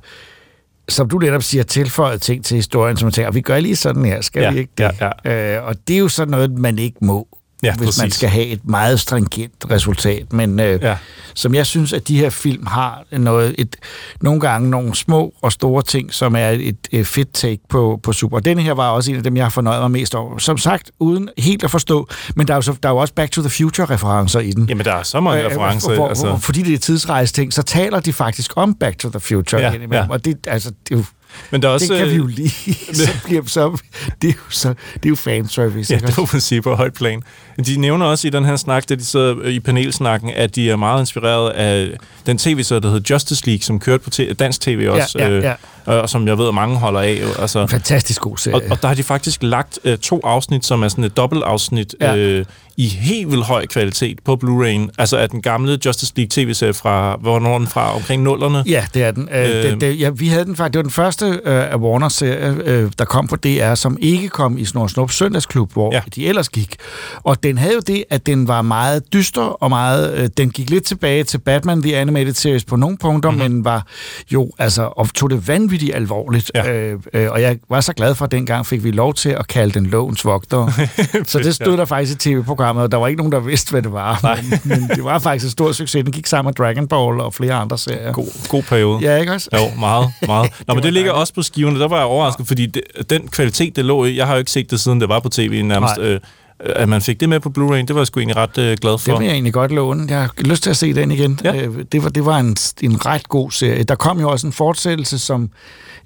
[0.89, 4.05] som du netop siger, tilføjet ting til historien, som man tænker, vi gør lige sådan
[4.05, 4.91] her, skal Ja, vi ikke det?
[5.25, 7.29] Ja, Øh, og det er jo sådan noget, man ikke må,
[7.63, 8.15] Ja, hvis man præcis.
[8.15, 10.33] skal have et meget stringent resultat.
[10.33, 10.97] Men øh, Ja.
[11.35, 13.77] som jeg synes, at de her film har noget, et,
[14.23, 18.13] nogle gange nogle små og store ting, som er et, et fedt take på, på
[18.13, 18.37] Super.
[18.37, 20.39] Og denne her var også en af dem, jeg har fornøjet mig mest over.
[20.39, 23.15] Som sagt, uden helt at forstå, men der er jo, så, der er jo også
[23.15, 24.69] Back to the Future-referencer i den.
[24.69, 25.95] Jamen, der er så mange Øh, referencer.
[25.95, 26.27] Hvor, altså.
[26.29, 29.63] hvor, fordi det er tidsrejse ting, så taler de faktisk om Back to the Future.
[29.63, 30.07] Ja, ja.
[30.11, 31.05] Og det, altså, det er jo,
[31.51, 32.75] Men der er også, det kan vi jo øh, lige.
[32.95, 33.79] så bliver, så,
[34.23, 35.95] det, er jo så, det er jo fanservice.
[35.95, 37.23] Ja, det må man sige på højt plan.
[37.67, 40.77] De nævner også i den her snak, da de sidder i panelsnakken, at de er
[40.77, 45.19] meget inspireret af den tv-serie, der hedder Justice League, som kørte på dansk tv også,
[45.19, 45.55] Ja, ja, øh, ja.
[45.97, 47.21] Og som jeg ved, at mange holder af.
[47.39, 48.55] Altså, En fantastisk god serie.
[48.55, 51.95] og, og der har de faktisk lagt øh, to afsnit, som er sådan et dobbeltafsnit,
[52.01, 52.17] Ja.
[52.17, 52.45] øh,
[52.81, 54.89] i helt vildt høj kvalitet på Blu-ray'en.
[54.99, 57.95] Altså af den gamle Justice League tv-serie fra, hvornår den fra?
[57.97, 58.63] Omkring nullerne?
[58.67, 59.29] Ja, det er den.
[59.33, 60.73] Øh, det, det, ja, vi havde den faktisk.
[60.73, 64.59] Det var den første øh, af Warner-serie, øh, der kom på DR, som ikke kom
[64.59, 65.95] i Snor Snup Søndagsklub, hvor.
[65.95, 66.01] Ja.
[66.15, 66.77] de ellers gik.
[67.23, 70.71] Og den havde jo det, at den var meget dyster, og meget, øh, den gik
[70.71, 73.51] lidt tilbage til Batman The Animated Series på nogle punkter, mm-hmm.
[73.53, 73.87] men var
[74.33, 76.51] jo, altså, og tog det vanvittigt vanvittigt alvorligt.
[76.55, 76.73] Ja.
[76.73, 79.47] Øh, øh, og jeg var så glad for, at dengang fik vi lov til at
[79.47, 80.89] kalde den lovens vogter.
[81.27, 81.77] så det stod ja.
[81.77, 84.37] der faktisk i tv-programmet, og der var ikke nogen, der vidste, hvad det var.
[84.41, 86.05] Men, men det var faktisk en stor succes.
[86.05, 88.13] Den gik sammen med Dragon Ball og flere andre serier.
[88.13, 88.99] God, god periode.
[89.03, 89.49] Ja, ikke også?
[89.53, 90.53] Jo, meget, meget.
[90.69, 91.81] Nå, men det ligger også på skiverne.
[91.81, 94.51] Der var jeg overrasket, fordi det, den kvalitet, det lå i, jeg har jo ikke
[94.51, 95.99] set det, siden det var på tv nærmest.
[95.99, 96.21] Øh,
[96.61, 98.99] at man fik det med på Blu-ray, det var jeg sgu egentlig ret øh, glad
[98.99, 99.13] for.
[99.13, 100.07] Det vil jeg egentlig godt låne.
[100.09, 101.41] Jeg har lyst til at se den igen.
[101.45, 101.63] Ja.
[101.63, 103.83] Øh, det, var, det var en, en ret god serie.
[103.83, 105.51] Der kom jo også en fortsættelse, som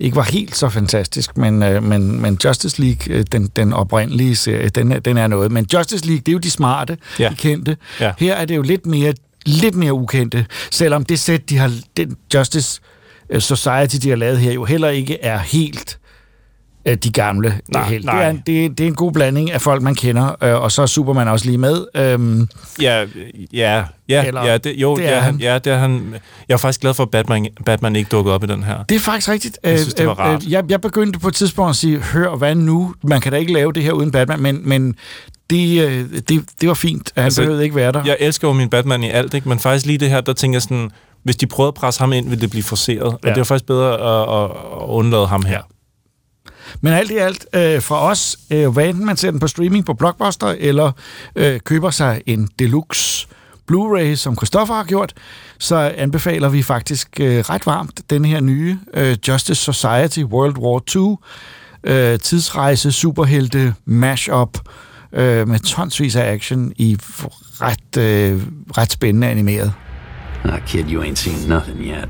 [0.01, 4.37] ikke var helt så fantastisk, men, øh, men, men Justice League, øh, den, den oprindelige
[4.37, 5.53] serie, den, den er noget.
[5.53, 7.29] Men Justice League, det er jo de smarte, ja.
[7.29, 7.77] de kendte.
[8.01, 8.13] Ja.
[8.19, 9.15] Her er det jo lidt mere,
[9.47, 12.81] lidt mere ukendte, selvom det sæt, de har, den Justice
[13.39, 15.99] Society, de har lavet her, jo heller ikke er helt
[16.85, 18.05] de gamle nej, helt.
[18.05, 18.15] Nej.
[18.17, 20.73] Det, er en, det, det er en god blanding af folk, man kender, øh, og
[20.73, 21.85] så er Superman også lige med.
[21.95, 22.49] Øhm,
[22.83, 23.05] ja,
[23.53, 25.37] ja, ja, Eller, ja, det, jo, det er er han.
[25.37, 26.15] Ja, det er han.
[26.49, 28.83] Jeg er faktisk glad for, at Batman, Batman ikke dukkede op i den her.
[28.89, 29.59] det er faktisk rigtigt.
[29.65, 30.45] Jeg synes, det var Øh, øh, rart.
[30.45, 32.95] jeg, jeg begyndte på et tidspunkt at sige, hør, hvad nu?
[33.05, 34.95] Man kan da ikke lave det her uden Batman, men, men
[35.51, 37.13] det, øh, det, det var fint.
[37.15, 38.03] Han altså, behøvede ikke være der.
[38.07, 39.49] Jeg elsker jo min Batman i alt, ikke?
[39.49, 40.91] men faktisk lige det her, der tænker jeg sådan,
[41.23, 42.99] hvis de prøvede at presse ham ind, ville det blive forceret.
[42.99, 43.05] Ja.
[43.07, 43.29] Og Ja.
[43.29, 44.51] det var faktisk bedre at, at,
[44.83, 45.61] at undlade ham her.
[46.81, 49.87] Men alt i alt, øh, fra os, øh, hvad enten man ser den på streaming
[49.87, 50.93] på Blockbuster, eller
[51.37, 53.27] øh, køber sig en deluxe
[53.73, 55.13] Blu-ray, som Christoffer har gjort,
[55.59, 60.81] så anbefaler vi faktisk øh, ret varmt den her nye øh, Justice Society World War
[60.97, 61.17] II
[61.85, 64.59] øh, tidsrejse superhelte mashup
[65.13, 66.99] øh, med tonsvis af action i
[67.61, 68.43] ret, øh,
[68.79, 69.73] ret spændende animeret.
[70.45, 72.09] Ah, kid, you ain't seen nothing yet.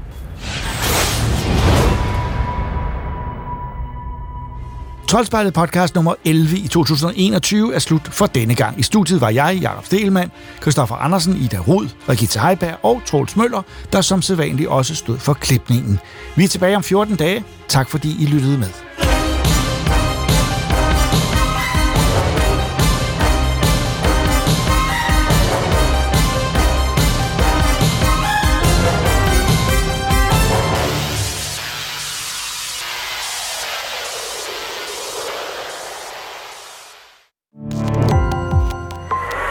[5.13, 8.79] Troldspejlet podcast nummer 11 i 2021 er slut for denne gang.
[8.79, 10.31] I studiet var jeg, Jakob Stelmann,
[10.63, 15.33] Christoffer Andersen, Ida Rud, Regitze Heiberg og Troels Møller, der som sædvanligt også stod for
[15.33, 15.99] klipningen.
[16.37, 17.45] Vi er tilbage om 14 dage.
[17.69, 19.12] Tak fordi I lyttede med.